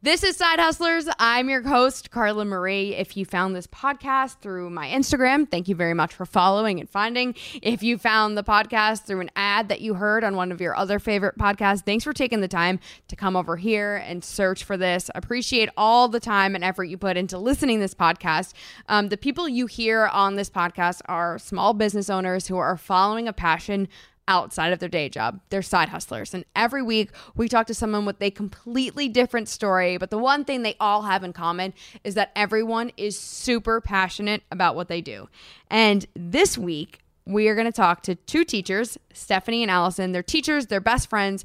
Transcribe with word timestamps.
This 0.00 0.22
is 0.22 0.36
Side 0.36 0.60
Hustlers. 0.60 1.08
I'm 1.18 1.48
your 1.48 1.60
host, 1.62 2.12
Carla 2.12 2.44
Marie. 2.44 2.94
If 2.94 3.16
you 3.16 3.24
found 3.24 3.56
this 3.56 3.66
podcast 3.66 4.38
through 4.38 4.70
my 4.70 4.86
Instagram, 4.86 5.50
thank 5.50 5.66
you 5.66 5.74
very 5.74 5.92
much 5.92 6.14
for 6.14 6.24
following 6.24 6.78
and 6.78 6.88
finding. 6.88 7.34
If 7.62 7.82
you 7.82 7.98
found 7.98 8.38
the 8.38 8.44
podcast 8.44 9.06
through 9.06 9.22
an 9.22 9.30
ad 9.34 9.68
that 9.70 9.80
you 9.80 9.94
heard 9.94 10.22
on 10.22 10.36
one 10.36 10.52
of 10.52 10.60
your 10.60 10.76
other 10.76 11.00
favorite 11.00 11.36
podcasts, 11.36 11.84
thanks 11.84 12.04
for 12.04 12.12
taking 12.12 12.40
the 12.40 12.46
time 12.46 12.78
to 13.08 13.16
come 13.16 13.34
over 13.34 13.56
here 13.56 13.96
and 13.96 14.22
search 14.22 14.62
for 14.62 14.76
this. 14.76 15.10
Appreciate 15.16 15.68
all 15.76 16.06
the 16.06 16.20
time 16.20 16.54
and 16.54 16.62
effort 16.62 16.84
you 16.84 16.96
put 16.96 17.16
into 17.16 17.36
listening 17.36 17.80
this 17.80 17.94
podcast. 17.94 18.52
Um, 18.88 19.08
the 19.08 19.16
people 19.16 19.48
you 19.48 19.66
hear 19.66 20.06
on 20.06 20.36
this 20.36 20.48
podcast 20.48 21.00
are 21.06 21.40
small 21.40 21.74
business 21.74 22.08
owners 22.08 22.46
who 22.46 22.56
are 22.56 22.76
following 22.76 23.26
a 23.26 23.32
passion 23.32 23.88
outside 24.28 24.72
of 24.72 24.78
their 24.78 24.88
day 24.88 25.08
job. 25.08 25.40
They're 25.48 25.62
side 25.62 25.88
hustlers. 25.88 26.32
And 26.34 26.44
every 26.54 26.82
week 26.82 27.10
we 27.34 27.48
talk 27.48 27.66
to 27.66 27.74
someone 27.74 28.04
with 28.04 28.22
a 28.22 28.30
completely 28.30 29.08
different 29.08 29.48
story. 29.48 29.96
But 29.96 30.10
the 30.10 30.18
one 30.18 30.44
thing 30.44 30.62
they 30.62 30.76
all 30.78 31.02
have 31.02 31.24
in 31.24 31.32
common 31.32 31.74
is 32.04 32.14
that 32.14 32.30
everyone 32.36 32.92
is 32.96 33.18
super 33.18 33.80
passionate 33.80 34.42
about 34.52 34.76
what 34.76 34.88
they 34.88 35.00
do. 35.00 35.28
And 35.68 36.06
this 36.14 36.56
week, 36.56 37.00
we 37.26 37.48
are 37.48 37.54
going 37.54 37.66
to 37.66 37.72
talk 37.72 38.02
to 38.04 38.14
two 38.14 38.44
teachers, 38.44 38.96
Stephanie 39.12 39.62
and 39.62 39.70
Allison. 39.70 40.12
They're 40.12 40.22
teachers, 40.22 40.66
they're 40.66 40.80
best 40.80 41.10
friends, 41.10 41.44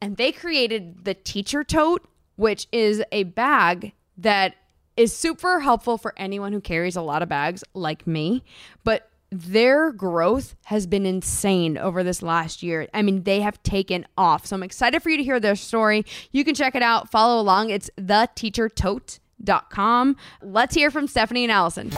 and 0.00 0.16
they 0.16 0.30
created 0.30 1.04
the 1.04 1.14
Teacher 1.14 1.64
Tote, 1.64 2.06
which 2.36 2.68
is 2.70 3.02
a 3.10 3.24
bag 3.24 3.94
that 4.18 4.54
is 4.96 5.12
super 5.12 5.60
helpful 5.60 5.98
for 5.98 6.14
anyone 6.16 6.52
who 6.52 6.60
carries 6.60 6.94
a 6.94 7.02
lot 7.02 7.22
of 7.22 7.28
bags 7.28 7.64
like 7.74 8.06
me, 8.06 8.44
but 8.84 9.10
their 9.34 9.92
growth 9.92 10.54
has 10.64 10.86
been 10.86 11.04
insane 11.06 11.76
over 11.76 12.04
this 12.04 12.22
last 12.22 12.62
year. 12.62 12.88
I 12.94 13.02
mean, 13.02 13.24
they 13.24 13.40
have 13.40 13.62
taken 13.62 14.06
off. 14.16 14.46
So 14.46 14.56
I'm 14.56 14.62
excited 14.62 15.02
for 15.02 15.10
you 15.10 15.16
to 15.16 15.24
hear 15.24 15.40
their 15.40 15.56
story. 15.56 16.04
You 16.30 16.44
can 16.44 16.54
check 16.54 16.74
it 16.74 16.82
out, 16.82 17.10
follow 17.10 17.40
along. 17.40 17.70
It's 17.70 17.90
theteachertote.com. 17.98 20.16
Let's 20.42 20.74
hear 20.74 20.90
from 20.90 21.06
Stephanie 21.06 21.44
and 21.44 21.52
Allison. 21.52 21.90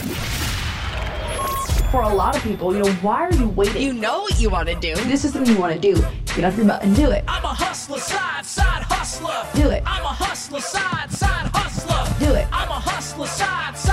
For 1.90 2.02
a 2.02 2.08
lot 2.08 2.36
of 2.36 2.42
people, 2.42 2.74
you 2.74 2.82
know, 2.82 2.90
why 2.94 3.22
are 3.22 3.32
you 3.32 3.48
waiting? 3.50 3.82
You 3.82 3.92
know 3.92 4.22
what 4.22 4.40
you 4.40 4.50
want 4.50 4.68
to 4.68 4.74
do. 4.74 4.96
This 5.04 5.24
is 5.24 5.32
something 5.32 5.54
you 5.54 5.60
want 5.60 5.74
to 5.74 5.80
do. 5.80 5.94
Get 6.34 6.44
off 6.44 6.56
your 6.56 6.66
butt 6.66 6.82
and 6.82 6.96
do 6.96 7.10
it. 7.10 7.22
I'm 7.28 7.44
a 7.44 7.48
hustler, 7.48 7.98
side, 7.98 8.44
side 8.44 8.82
hustler. 8.82 9.46
Do 9.54 9.70
it. 9.70 9.82
I'm 9.86 10.02
a 10.02 10.08
hustler, 10.08 10.60
side, 10.60 11.10
side 11.10 11.50
hustler. 11.54 12.26
Do 12.26 12.34
it. 12.34 12.46
I'm 12.52 12.68
a 12.68 12.74
hustler, 12.74 13.26
side, 13.26 13.78
side 13.78 13.85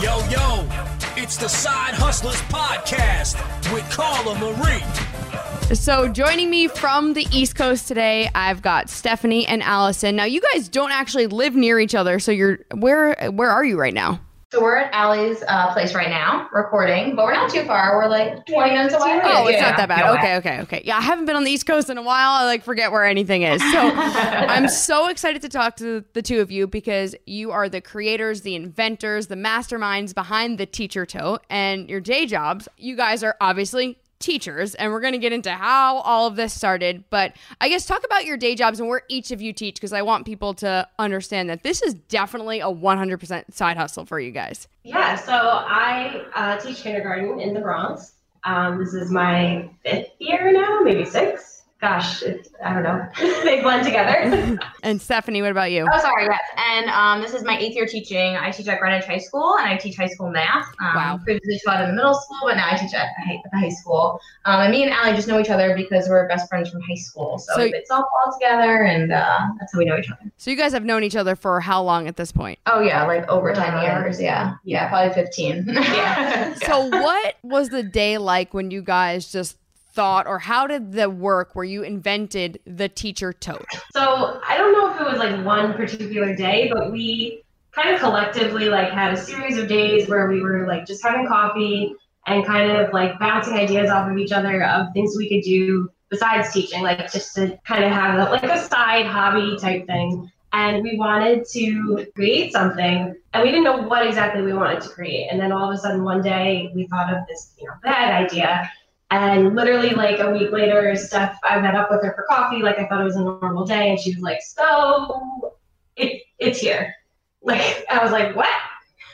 Yo, 0.00 0.16
yo, 0.30 0.66
it's 1.14 1.36
the 1.36 1.46
Side 1.46 1.92
Hustlers 1.92 2.40
Podcast 2.42 3.34
with 3.74 3.84
Carla 3.90 4.34
Marie. 4.38 5.74
So, 5.74 6.08
joining 6.08 6.48
me 6.48 6.68
from 6.68 7.12
the 7.12 7.26
East 7.30 7.54
Coast 7.54 7.86
today, 7.86 8.30
I've 8.34 8.62
got 8.62 8.88
Stephanie 8.88 9.46
and 9.46 9.62
Allison. 9.62 10.16
Now, 10.16 10.24
you 10.24 10.40
guys 10.40 10.70
don't 10.70 10.90
actually 10.90 11.26
live 11.26 11.54
near 11.54 11.78
each 11.78 11.94
other, 11.94 12.18
so 12.18 12.32
you're 12.32 12.60
where 12.72 13.14
where 13.30 13.50
are 13.50 13.62
you 13.62 13.78
right 13.78 13.92
now? 13.92 14.20
So 14.52 14.60
we're 14.60 14.78
at 14.78 14.92
Allie's 14.92 15.44
uh, 15.46 15.72
place 15.72 15.94
right 15.94 16.08
now, 16.08 16.48
recording, 16.52 17.14
but 17.14 17.24
we're 17.24 17.34
not 17.34 17.52
too 17.52 17.62
far. 17.66 17.96
We're 17.96 18.08
like 18.08 18.44
20 18.46 18.70
minutes 18.72 18.94
away. 18.94 19.20
Oh, 19.22 19.46
it's 19.46 19.56
Yeah. 19.60 19.68
not 19.70 19.76
that 19.76 19.88
bad. 19.88 20.00
No 20.04 20.14
okay, 20.14 20.36
okay, 20.38 20.60
okay. 20.62 20.82
Yeah, 20.84 20.96
I 20.98 21.02
haven't 21.02 21.26
been 21.26 21.36
on 21.36 21.44
the 21.44 21.52
East 21.52 21.66
Coast 21.66 21.88
in 21.88 21.96
a 21.98 22.02
while. 22.02 22.30
I 22.32 22.44
like 22.46 22.64
forget 22.64 22.90
where 22.90 23.04
anything 23.04 23.42
is. 23.42 23.62
So 23.62 23.78
I'm 23.94 24.66
so 24.68 25.06
excited 25.08 25.40
to 25.42 25.48
talk 25.48 25.76
to 25.76 26.04
the 26.14 26.22
two 26.22 26.40
of 26.40 26.50
you 26.50 26.66
because 26.66 27.14
you 27.26 27.52
are 27.52 27.68
the 27.68 27.80
creators, 27.80 28.40
the 28.40 28.56
inventors, 28.56 29.28
the 29.28 29.36
masterminds 29.36 30.12
behind 30.16 30.58
the 30.58 30.66
Teacher 30.66 31.06
Tote 31.06 31.44
and 31.48 31.88
your 31.88 32.00
day 32.00 32.26
jobs. 32.26 32.66
You 32.76 32.96
guys 32.96 33.22
are 33.22 33.36
obviously 33.40 33.98
teachers 34.20 34.74
and 34.74 34.92
we're 34.92 35.00
going 35.00 35.14
to 35.14 35.18
get 35.18 35.32
into 35.32 35.50
how 35.50 35.98
all 36.00 36.26
of 36.26 36.36
this 36.36 36.52
started 36.52 37.02
but 37.08 37.34
i 37.60 37.68
guess 37.70 37.86
talk 37.86 38.04
about 38.04 38.26
your 38.26 38.36
day 38.36 38.54
jobs 38.54 38.78
and 38.78 38.88
where 38.88 39.02
each 39.08 39.30
of 39.30 39.40
you 39.40 39.50
teach 39.52 39.76
because 39.76 39.94
i 39.94 40.02
want 40.02 40.26
people 40.26 40.52
to 40.52 40.86
understand 40.98 41.48
that 41.48 41.62
this 41.62 41.80
is 41.80 41.94
definitely 41.94 42.60
a 42.60 42.64
100% 42.66 43.52
side 43.52 43.78
hustle 43.78 44.04
for 44.04 44.20
you 44.20 44.30
guys 44.30 44.68
Yeah, 44.82 45.16
so 45.16 45.32
I 45.32 46.24
uh, 46.34 46.58
teach 46.58 46.82
kindergarten 46.82 47.40
in 47.40 47.54
the 47.54 47.60
Bronx. 47.60 48.12
Um, 48.44 48.78
this 48.78 48.94
is 48.94 49.10
my 49.10 49.68
fifth 49.84 50.10
year 50.18 50.52
now, 50.52 50.80
maybe 50.82 51.04
six. 51.04 51.59
Gosh, 51.80 52.22
it's, 52.22 52.50
I 52.62 52.74
don't 52.74 52.82
know. 52.82 53.08
they 53.42 53.62
blend 53.62 53.86
together. 53.86 54.58
and 54.82 55.00
Stephanie, 55.00 55.40
what 55.40 55.50
about 55.50 55.70
you? 55.72 55.86
Oh, 55.90 55.98
sorry, 55.98 56.24
yes. 56.26 56.38
And 56.58 56.90
um, 56.90 57.22
this 57.22 57.32
is 57.32 57.42
my 57.42 57.56
eighth 57.56 57.74
year 57.74 57.86
teaching. 57.86 58.36
I 58.36 58.50
teach 58.50 58.68
at 58.68 58.78
Greenwich 58.80 59.06
High 59.06 59.16
School, 59.16 59.56
and 59.58 59.66
I 59.66 59.78
teach 59.78 59.96
high 59.96 60.08
school 60.08 60.30
math. 60.30 60.66
Um, 60.78 60.94
Wow. 60.94 61.20
Previously 61.24 61.58
taught 61.64 61.80
in 61.82 61.88
the 61.88 61.94
middle 61.94 62.12
school, 62.12 62.36
but 62.42 62.56
now 62.56 62.68
I 62.70 62.76
teach 62.76 62.92
at 62.92 63.08
the 63.16 63.24
high, 63.24 63.40
at 63.42 63.50
the 63.50 63.58
high 63.58 63.70
school. 63.70 64.20
Um, 64.44 64.60
and 64.60 64.70
me 64.70 64.82
and 64.82 64.92
Allie 64.92 65.14
just 65.16 65.26
know 65.26 65.40
each 65.40 65.48
other 65.48 65.74
because 65.74 66.06
we're 66.08 66.28
best 66.28 66.50
friends 66.50 66.68
from 66.68 66.82
high 66.82 66.96
school. 66.96 67.38
So, 67.38 67.54
So- 67.54 67.62
we 67.62 67.70
played 67.70 67.84
softball 67.90 68.38
together, 68.38 68.82
and 68.84 69.10
uh, 69.10 69.38
that's 69.58 69.72
how 69.72 69.78
we 69.78 69.86
know 69.86 69.96
each 69.96 70.10
other. 70.10 70.30
So 70.36 70.50
you 70.50 70.58
guys 70.58 70.72
have 70.72 70.84
known 70.84 71.02
each 71.02 71.16
other 71.16 71.34
for 71.34 71.60
how 71.60 71.82
long 71.82 72.08
at 72.08 72.16
this 72.16 72.30
point? 72.30 72.58
Oh 72.66 72.80
yeah, 72.82 73.06
like 73.06 73.26
over 73.28 73.54
ten 73.54 73.72
Uh, 73.74 73.82
years. 73.82 74.20
Yeah, 74.20 74.54
yeah, 74.64 74.88
probably 74.90 75.14
fifteen. 75.14 75.64
yeah. 75.66 76.52
So 76.66 76.84
what 76.88 77.36
was 77.42 77.70
the 77.70 77.82
day 77.82 78.18
like 78.18 78.52
when 78.52 78.70
you 78.70 78.82
guys 78.82 79.32
just 79.32 79.56
thought 79.92 80.26
or 80.26 80.38
how 80.38 80.66
did 80.66 80.92
the 80.92 81.10
work 81.10 81.54
where 81.54 81.64
you 81.64 81.82
invented 81.82 82.60
the 82.66 82.88
teacher 82.88 83.32
tote? 83.32 83.66
So 83.92 84.40
I 84.46 84.56
don't 84.56 84.72
know 84.72 84.94
if 84.94 85.00
it 85.00 85.04
was 85.04 85.18
like 85.18 85.44
one 85.44 85.74
particular 85.74 86.34
day, 86.34 86.70
but 86.72 86.92
we 86.92 87.42
kind 87.72 87.94
of 87.94 88.00
collectively 88.00 88.68
like 88.68 88.90
had 88.90 89.12
a 89.12 89.16
series 89.16 89.56
of 89.56 89.68
days 89.68 90.08
where 90.08 90.28
we 90.28 90.40
were 90.40 90.66
like 90.66 90.86
just 90.86 91.02
having 91.02 91.26
coffee 91.26 91.94
and 92.26 92.44
kind 92.44 92.70
of 92.70 92.92
like 92.92 93.18
bouncing 93.18 93.54
ideas 93.54 93.90
off 93.90 94.10
of 94.10 94.18
each 94.18 94.32
other 94.32 94.64
of 94.64 94.92
things 94.92 95.16
we 95.16 95.28
could 95.28 95.42
do 95.42 95.88
besides 96.10 96.52
teaching, 96.52 96.82
like 96.82 97.10
just 97.10 97.34
to 97.36 97.58
kind 97.64 97.84
of 97.84 97.90
have 97.90 98.18
a, 98.18 98.30
like 98.30 98.44
a 98.44 98.60
side 98.60 99.06
hobby 99.06 99.56
type 99.58 99.86
thing. 99.86 100.30
And 100.52 100.82
we 100.82 100.96
wanted 100.96 101.44
to 101.52 102.06
create 102.16 102.52
something, 102.52 103.14
and 103.32 103.42
we 103.44 103.50
didn't 103.50 103.62
know 103.62 103.82
what 103.82 104.04
exactly 104.04 104.42
we 104.42 104.52
wanted 104.52 104.80
to 104.80 104.88
create. 104.88 105.28
And 105.30 105.40
then 105.40 105.52
all 105.52 105.70
of 105.70 105.78
a 105.78 105.78
sudden, 105.78 106.02
one 106.02 106.22
day, 106.22 106.72
we 106.74 106.88
thought 106.88 107.14
of 107.14 107.24
this, 107.28 107.54
you 107.56 107.68
know, 107.68 107.74
bad 107.84 108.24
idea. 108.24 108.68
And 109.10 109.56
literally, 109.56 109.90
like 109.90 110.20
a 110.20 110.30
week 110.30 110.52
later, 110.52 110.94
Steph, 110.94 111.36
I 111.42 111.60
met 111.60 111.74
up 111.74 111.90
with 111.90 112.02
her 112.04 112.14
for 112.14 112.24
coffee. 112.28 112.62
Like 112.62 112.78
I 112.78 112.86
thought 112.86 113.00
it 113.00 113.04
was 113.04 113.16
a 113.16 113.22
normal 113.22 113.64
day, 113.64 113.90
and 113.90 113.98
she 113.98 114.14
was 114.14 114.22
like, 114.22 114.40
"So, 114.40 115.56
it 115.96 116.22
it's 116.38 116.60
here." 116.60 116.94
Like 117.42 117.86
I 117.90 118.02
was 118.02 118.12
like, 118.12 118.36
"What?" 118.36 118.50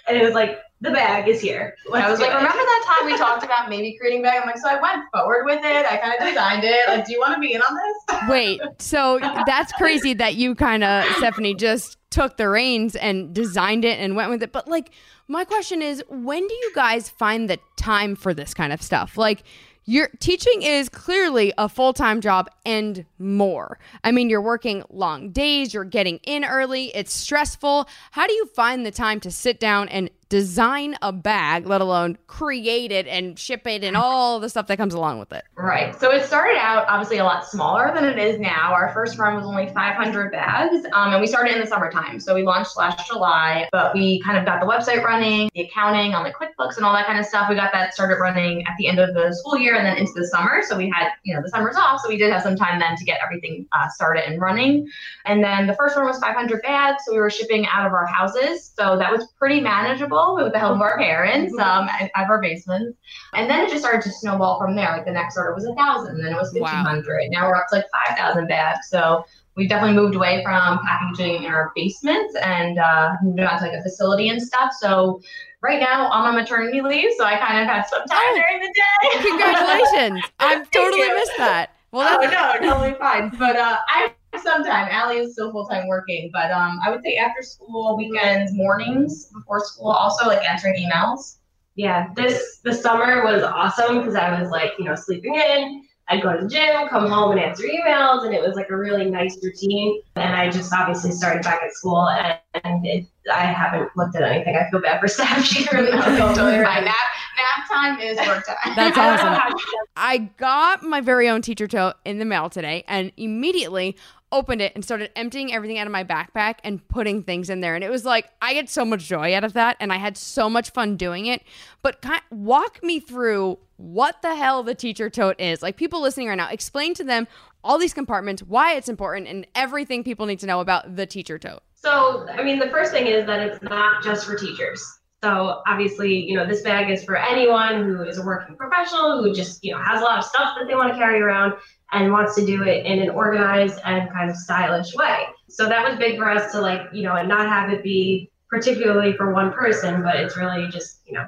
And 0.09 0.17
it 0.17 0.25
was 0.25 0.35
like, 0.35 0.59
"The 0.81 0.91
bag 0.91 1.29
is 1.29 1.41
here." 1.41 1.77
When 1.87 2.03
I 2.03 2.11
was 2.11 2.19
like, 2.19 2.33
it." 2.33 2.35
remember 2.35 2.59
that 2.59 2.97
time 2.99 3.07
we 3.07 3.17
talked 3.17 3.45
about 3.45 3.71
maybe 3.71 3.97
creating 3.97 4.23
bag? 4.23 4.41
I'm 4.43 4.49
like, 4.49 4.59
so 4.59 4.69
I 4.69 4.83
went 4.83 5.05
forward 5.15 5.45
with 5.45 5.61
it. 5.61 5.87
I 5.87 5.97
kind 5.97 6.13
of 6.13 6.27
designed 6.27 6.65
it. 6.65 6.89
Like, 6.89 7.07
do 7.07 7.13
you 7.13 7.21
want 7.21 7.35
to 7.35 7.39
be 7.39 7.53
in 7.55 7.63
on 7.63 7.73
this? 7.77 8.21
Wait, 8.29 8.61
so 8.81 9.21
that's 9.47 9.73
crazy 9.75 10.13
that 10.15 10.35
you 10.35 10.57
kind 10.57 10.83
of 10.83 11.05
Stephanie 11.19 11.55
just 11.55 11.99
took 12.11 12.37
the 12.37 12.49
reins 12.49 12.97
and 12.97 13.33
designed 13.33 13.85
it 13.85 14.01
and 14.01 14.17
went 14.17 14.31
with 14.31 14.43
it. 14.43 14.51
But 14.51 14.67
like 14.67 14.91
my 15.29 15.45
question 15.45 15.83
is, 15.83 16.03
when 16.09 16.49
do 16.49 16.55
you 16.55 16.73
guys 16.75 17.09
find 17.09 17.49
the 17.49 17.61
time 17.77 18.17
for 18.17 18.35
this 18.35 18.55
kind 18.55 18.73
of 18.73 18.83
stuff? 18.83 19.17
Like 19.17 19.45
your 19.87 20.09
teaching 20.19 20.63
is 20.63 20.89
clearly 20.89 21.53
a 21.57 21.69
full-time 21.69 22.21
job 22.21 22.51
and 22.65 23.07
more. 23.19 23.79
I 24.03 24.11
mean, 24.11 24.29
you're 24.29 24.41
working 24.41 24.83
long 24.91 25.31
days, 25.31 25.73
you're 25.73 25.85
getting 25.85 26.19
in 26.25 26.45
early, 26.45 26.87
it's 26.95 27.15
stressful. 27.15 27.89
How 28.11 28.27
do 28.27 28.33
you 28.35 28.47
find 28.47 28.85
the 28.85 28.91
time 28.91 29.21
to 29.21 29.31
sit 29.31 29.61
down 29.61 29.89
and 29.89 30.11
design 30.29 30.97
a 31.03 31.13
bag, 31.13 31.67
let 31.67 31.81
alone 31.81 32.19
create 32.27 32.91
it 32.91 33.07
and 33.07 33.39
ship 33.39 33.67
it 33.67 33.85
and 33.85 33.97
all 33.97 34.41
the 34.41 34.49
stuff 34.49 34.67
that 34.67 34.77
comes 34.77 34.95
along 34.95 35.19
with 35.19 35.33
it? 35.33 35.45
Right. 35.57 35.99
So 35.99 36.11
it 36.11 36.25
started 36.25 36.57
out 36.59 36.87
obviously 36.89 37.19
a 37.19 37.25
lot 37.25 37.47
smaller 37.47 37.93
than 37.95 38.05
it 38.05 38.19
is 38.19 38.41
now. 38.41 38.73
Our 38.73 38.93
first 38.93 39.19
run 39.19 39.37
was 39.37 39.45
only 39.45 39.69
500 39.69 40.33
bags, 40.33 40.85
um, 40.93 41.13
and 41.13 41.21
we 41.21 41.27
started 41.27 41.55
in 41.55 41.61
the 41.61 41.67
summertime. 41.67 42.19
So 42.19 42.35
we 42.35 42.43
launched 42.43 42.77
last 42.77 43.07
July, 43.07 43.69
but 43.71 43.95
we 43.95 44.21
kind 44.23 44.37
of 44.37 44.45
got 44.45 44.61
the 44.61 44.67
website 44.67 45.03
running, 45.05 45.49
the 45.55 45.63
accounting 45.63 46.15
on 46.15 46.25
the 46.25 46.31
QuickBooks 46.31 46.77
and 46.77 46.85
all 46.85 46.93
that 46.93 47.07
kind 47.07 47.19
of 47.19 47.27
stuff. 47.27 47.49
We 47.49 47.55
got 47.55 47.73
that 47.73 47.95
started 47.95 48.17
running 48.17 48.67
at 48.67 48.75
the 48.79 48.89
end 48.89 48.99
of 48.99 49.15
the 49.15 49.33
school 49.33 49.57
year 49.57 49.77
and 49.77 49.87
then 49.87 49.97
into 49.97 50.13
the 50.15 50.27
summer. 50.27 50.63
So 50.63 50.77
we 50.77 50.93
had, 50.95 51.11
you 51.23 51.35
know, 51.35 51.43
the 51.43 51.49
summers 51.51 51.77
off. 51.77 52.01
So 52.03 52.09
we 52.09 52.17
did 52.17 52.33
have 52.33 52.43
some 52.43 52.57
time 52.57 52.81
then 52.81 52.97
to 52.97 53.05
get 53.05 53.21
everything 53.23 53.67
uh, 53.73 53.89
started 53.91 54.25
and 54.29 54.41
running. 54.41 54.89
And 55.25 55.43
then 55.43 55.67
the 55.67 55.75
first 55.75 55.97
one 55.97 56.07
was 56.07 56.19
500 56.19 56.63
bags. 56.63 57.05
So 57.07 57.13
we 57.13 57.19
were 57.19 57.31
shipping 57.31 57.67
out 57.67 57.87
of 57.87 57.93
our 57.93 58.07
houses. 58.07 58.73
So 58.77 58.99
that 58.99 59.13
was 59.13 59.27
pretty 59.39 59.61
manageable 59.61 60.16
with 60.37 60.53
the 60.53 60.59
help 60.59 60.75
of 60.77 60.81
our 60.81 60.97
parents 60.99 61.53
um, 61.59 61.89
at, 61.89 62.11
at 62.15 62.29
our 62.29 62.41
basements. 62.41 62.97
And 63.35 63.49
then 63.51 63.65
it 63.65 63.71
just 63.71 63.83
started 63.83 64.03
to 64.03 64.11
snowball 64.11 64.59
from 64.59 64.75
there. 64.77 64.91
Like 64.93 65.05
the 65.05 65.13
next 65.13 65.37
order 65.37 65.55
was 65.55 65.65
a 65.65 65.75
thousand, 65.75 66.23
then 66.23 66.33
it 66.33 66.37
was 66.37 66.53
Wow. 66.55 66.67
fifteen 66.71 66.85
hundred. 66.85 67.31
Now 67.31 67.49
we're 67.49 67.57
up 67.57 67.67
to 67.71 67.77
like 67.77 67.85
five 67.91 68.17
thousand 68.17 68.49
bags. 68.49 68.89
So 68.89 69.25
we've 69.57 69.69
definitely 69.69 69.97
moved 69.97 70.15
away 70.15 70.43
from 70.45 70.79
packaging 70.87 71.45
in 71.45 71.51
our 71.53 71.73
basements 71.75 72.35
and 72.37 72.79
uh, 72.79 73.13
moved 73.23 73.41
on 73.41 73.59
to 73.59 73.65
like 73.67 73.73
a 73.79 73.83
facility 73.83 74.29
and 74.29 74.41
stuff. 74.43 74.73
So 74.81 75.21
right 75.63 75.81
now 75.81 76.11
I'm 76.11 76.25
on 76.27 76.35
maternity 76.35 76.81
leave, 76.83 77.11
so 77.17 77.25
I 77.25 77.37
kind 77.39 77.59
of 77.61 77.67
have 77.67 77.87
some 77.89 78.05
time 78.07 78.35
during 78.35 78.61
the 78.61 78.75
day. 78.75 79.29
Congratulations. 79.31 80.25
I've 80.41 80.71
totally 80.71 81.03
you. 81.03 81.15
missed 81.15 81.37
that. 81.39 81.71
Well, 81.93 82.19
oh 82.21 82.25
no, 82.61 82.69
totally 82.71 82.95
fine. 82.99 83.31
But 83.39 83.57
uh, 83.57 83.79
I 83.89 84.13
have 84.37 84.43
some 84.43 84.65
time. 84.65 84.89
Allie 84.91 85.19
is 85.19 85.33
still 85.33 85.53
full 85.53 85.67
time 85.67 85.89
working, 85.89 86.31
but 86.33 86.51
um, 86.51 86.79
I 86.85 86.91
would 86.91 87.03
say 87.03 87.17
after 87.17 87.43
school, 87.43 87.97
weekends, 87.97 88.53
mornings 88.55 89.27
before 89.27 89.61
school, 89.61 89.91
also 89.91 90.27
like 90.27 90.43
answering 90.45 90.75
emails. 90.75 91.37
yeah, 91.75 92.09
this 92.15 92.61
the 92.65 92.73
summer 92.73 93.25
was 93.25 93.43
awesome 93.43 93.99
because 93.99 94.15
I 94.15 94.41
was 94.41 94.51
like, 94.51 94.73
you 94.79 94.85
know, 94.85 94.95
sleeping 94.95 95.35
in. 95.35 95.83
I'd 96.09 96.23
go 96.23 96.37
to 96.37 96.45
the 96.45 96.49
gym, 96.49 96.87
come 96.89 97.11
home 97.11 97.33
and 97.33 97.41
answer 97.41 97.65
emails, 97.65 98.25
and 98.25 98.33
it 98.33 98.41
was 98.41 98.55
like 98.55 98.71
a 98.71 98.77
really 98.77 99.11
nice 99.11 99.37
routine. 99.43 100.01
And 100.15 100.37
I 100.37 100.49
just 100.49 100.73
obviously 100.73 101.11
started 101.11 101.43
back 101.43 101.61
at 101.65 101.73
school, 101.73 102.09
and, 102.09 102.39
and 102.63 102.87
it, 102.87 103.07
I 103.33 103.47
haven't 103.47 103.91
looked 103.97 104.15
at 104.15 104.23
anything. 104.23 104.55
I 104.55 104.71
feel 104.71 104.81
bad 104.81 105.01
for 105.01 105.09
Steph. 105.09 105.45
She 105.45 105.67
really 105.73 105.91
knows 105.91 106.37
Totally 106.37 106.63
fine. 106.63 106.85
Nap 106.85 106.95
nap 107.37 107.69
time 107.69 108.01
is 108.01 108.19
work 108.19 108.45
time. 108.47 108.77
That's 108.77 108.97
awesome. 108.99 109.55
I 109.97 110.19
got 110.37 110.83
my 110.83 111.01
very 111.01 111.29
own 111.29 111.43
teacher 111.43 111.67
tote 111.67 111.95
in 112.05 112.19
the 112.19 112.25
mail 112.25 112.51
today 112.51 112.85
and 112.89 113.13
immediately 113.17 113.97
opened 114.37 114.61
it 114.61 114.73
and 114.75 114.85
started 114.85 115.11
emptying 115.17 115.53
everything 115.53 115.79
out 115.79 115.87
of 115.87 115.93
my 115.93 116.05
backpack 116.05 116.57
and 116.63 116.87
putting 116.89 117.23
things 117.23 117.49
in 117.49 117.61
there. 117.61 117.75
And 117.75 117.83
it 117.83 117.91
was 117.91 118.05
like, 118.05 118.29
I 118.43 118.53
get 118.55 118.69
so 118.69 118.85
much 118.85 119.07
joy 119.07 119.35
out 119.35 119.45
of 119.45 119.55
that. 119.55 119.77
And 119.81 119.93
I 119.93 119.97
had 119.97 120.17
so 120.17 120.51
much 120.51 120.71
fun 120.71 120.97
doing 120.97 121.27
it. 121.27 121.43
But 121.83 122.03
ki 122.03 122.11
walk 122.31 122.83
me 122.83 123.01
through 123.01 123.59
what 123.77 124.21
the 124.23 124.35
hell 124.35 124.63
the 124.63 124.75
teacher 124.75 125.09
tote 125.11 125.41
is. 125.41 125.63
Like, 125.63 125.77
people 125.77 126.01
listening 126.01 126.29
right 126.29 126.35
now, 126.35 126.51
explain 126.51 126.95
to 126.95 127.05
them 127.05 127.27
all 127.65 127.79
these 127.79 127.95
compartments, 127.95 128.43
why 128.43 128.75
it's 128.75 128.89
important, 128.89 129.27
and 129.27 129.47
everything 129.55 130.05
people 130.05 130.27
need 130.27 130.39
to 130.41 130.47
know 130.47 130.61
about 130.61 130.97
the 130.97 131.07
teacher 131.07 131.39
tote. 131.39 131.63
So, 131.75 132.27
I 132.29 132.43
mean, 132.43 132.59
the 132.59 132.69
first 132.69 132.93
thing 132.93 133.07
is 133.07 133.27
that 133.27 133.41
it's 133.41 133.63
not 133.63 134.03
just 134.03 134.27
for 134.27 134.37
teachers. 134.37 134.83
So, 135.25 135.63
obviously, 135.67 136.15
you 136.15 136.37
know, 136.37 136.47
this 136.47 136.63
bag 136.63 136.91
is 136.91 137.03
for 137.03 137.17
anyone 137.17 137.85
who 137.85 138.03
is 138.03 138.19
a 138.19 138.23
working 138.23 138.55
professional 138.55 139.23
who 139.23 139.33
just, 139.35 139.65
you 139.65 139.73
know, 139.73 139.83
has 139.83 140.01
a 140.01 140.05
lot 140.05 140.19
of 140.19 140.25
stuff 140.25 140.57
that 140.59 140.69
they 140.69 140.75
want 140.75 140.93
to 140.93 140.99
carry 140.99 141.21
around 141.21 141.55
and 141.93 142.13
wants 142.13 142.35
to 142.37 142.45
do 142.45 142.63
it 142.63 142.85
in 142.85 143.01
an 143.01 143.11
organized 143.11 143.79
and 143.85 144.11
kind 144.13 144.31
of 144.31 144.37
stylish 144.37 144.95
way. 144.95 145.25
So, 145.49 145.69
that 145.69 145.89
was 145.89 145.99
big 145.99 146.19
for 146.19 146.31
us 146.31 146.53
to, 146.53 146.61
like, 146.61 146.83
you 146.93 147.03
know, 147.03 147.15
and 147.15 147.29
not 147.29 147.49
have 147.49 147.73
it 147.73 147.83
be 147.83 148.31
particularly 148.51 149.15
for 149.17 149.33
one 149.33 149.53
person, 149.53 150.03
but 150.03 150.17
it's 150.17 150.37
really 150.37 150.69
just, 150.69 151.01
you 151.07 151.15
know, 151.15 151.27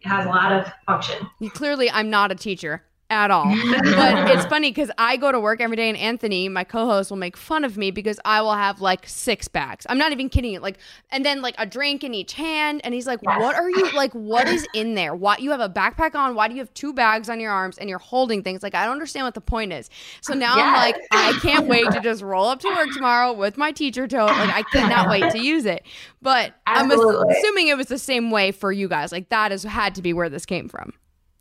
it 0.00 0.08
has 0.08 0.24
a 0.24 0.28
lot 0.28 0.52
of 0.52 0.72
function. 0.86 1.26
Clearly, 1.52 1.90
I'm 1.90 2.10
not 2.10 2.32
a 2.32 2.34
teacher 2.34 2.82
at 3.10 3.30
all. 3.30 3.44
but 3.70 4.30
it's 4.30 4.44
funny 4.46 4.70
because 4.70 4.90
I 4.98 5.16
go 5.16 5.30
to 5.30 5.38
work 5.38 5.60
every 5.60 5.76
day, 5.76 5.88
and 5.88 5.98
Anthony, 5.98 6.48
my 6.48 6.64
co-host, 6.64 7.10
will 7.10 7.16
make 7.16 7.36
fun 7.36 7.64
of 7.64 7.76
me 7.76 7.90
because 7.90 8.18
I 8.24 8.40
will 8.40 8.54
have 8.54 8.80
like 8.80 9.08
six 9.08 9.48
bags. 9.48 9.86
I'm 9.88 9.98
not 9.98 10.12
even 10.12 10.28
kidding 10.28 10.52
you. 10.52 10.60
Like, 10.60 10.78
and 11.10 11.24
then 11.24 11.42
like 11.42 11.54
a 11.58 11.66
drink 11.66 12.02
in 12.04 12.14
each 12.14 12.32
hand, 12.32 12.80
and 12.84 12.94
he's 12.94 13.06
like, 13.06 13.22
"What 13.22 13.54
are 13.54 13.70
you 13.70 13.92
like? 13.92 14.12
What 14.12 14.48
is 14.48 14.66
in 14.74 14.94
there? 14.94 15.14
Why 15.14 15.36
you 15.38 15.50
have 15.50 15.60
a 15.60 15.68
backpack 15.68 16.14
on? 16.14 16.34
Why 16.34 16.48
do 16.48 16.54
you 16.54 16.60
have 16.60 16.72
two 16.74 16.92
bags 16.92 17.28
on 17.28 17.40
your 17.40 17.52
arms 17.52 17.78
and 17.78 17.88
you're 17.88 17.98
holding 17.98 18.42
things? 18.42 18.62
Like, 18.62 18.74
I 18.74 18.84
don't 18.84 18.92
understand 18.92 19.24
what 19.24 19.34
the 19.34 19.40
point 19.40 19.72
is." 19.72 19.88
So 20.20 20.34
now 20.34 20.54
I'm 20.54 20.74
like, 20.74 20.96
I 21.12 21.38
can't 21.42 21.66
wait 21.66 21.90
to 21.92 22.00
just 22.00 22.22
roll 22.22 22.46
up 22.46 22.60
to 22.60 22.68
work 22.68 22.88
tomorrow 22.92 23.32
with 23.32 23.56
my 23.56 23.72
teacher 23.72 24.08
tote. 24.08 24.30
Like, 24.30 24.54
I 24.54 24.62
cannot 24.62 25.08
wait 25.08 25.30
to 25.32 25.38
use 25.38 25.64
it. 25.66 25.84
But 26.22 26.54
I'm 26.66 26.90
assuming 26.90 27.68
it 27.68 27.76
was 27.76 27.86
the 27.86 27.98
same 27.98 28.30
way 28.30 28.50
for 28.50 28.72
you 28.72 28.88
guys. 28.88 29.12
Like, 29.12 29.28
that 29.28 29.52
has 29.52 29.62
had 29.62 29.94
to 29.94 30.02
be 30.02 30.12
where 30.12 30.28
this 30.28 30.44
came 30.44 30.68
from. 30.68 30.92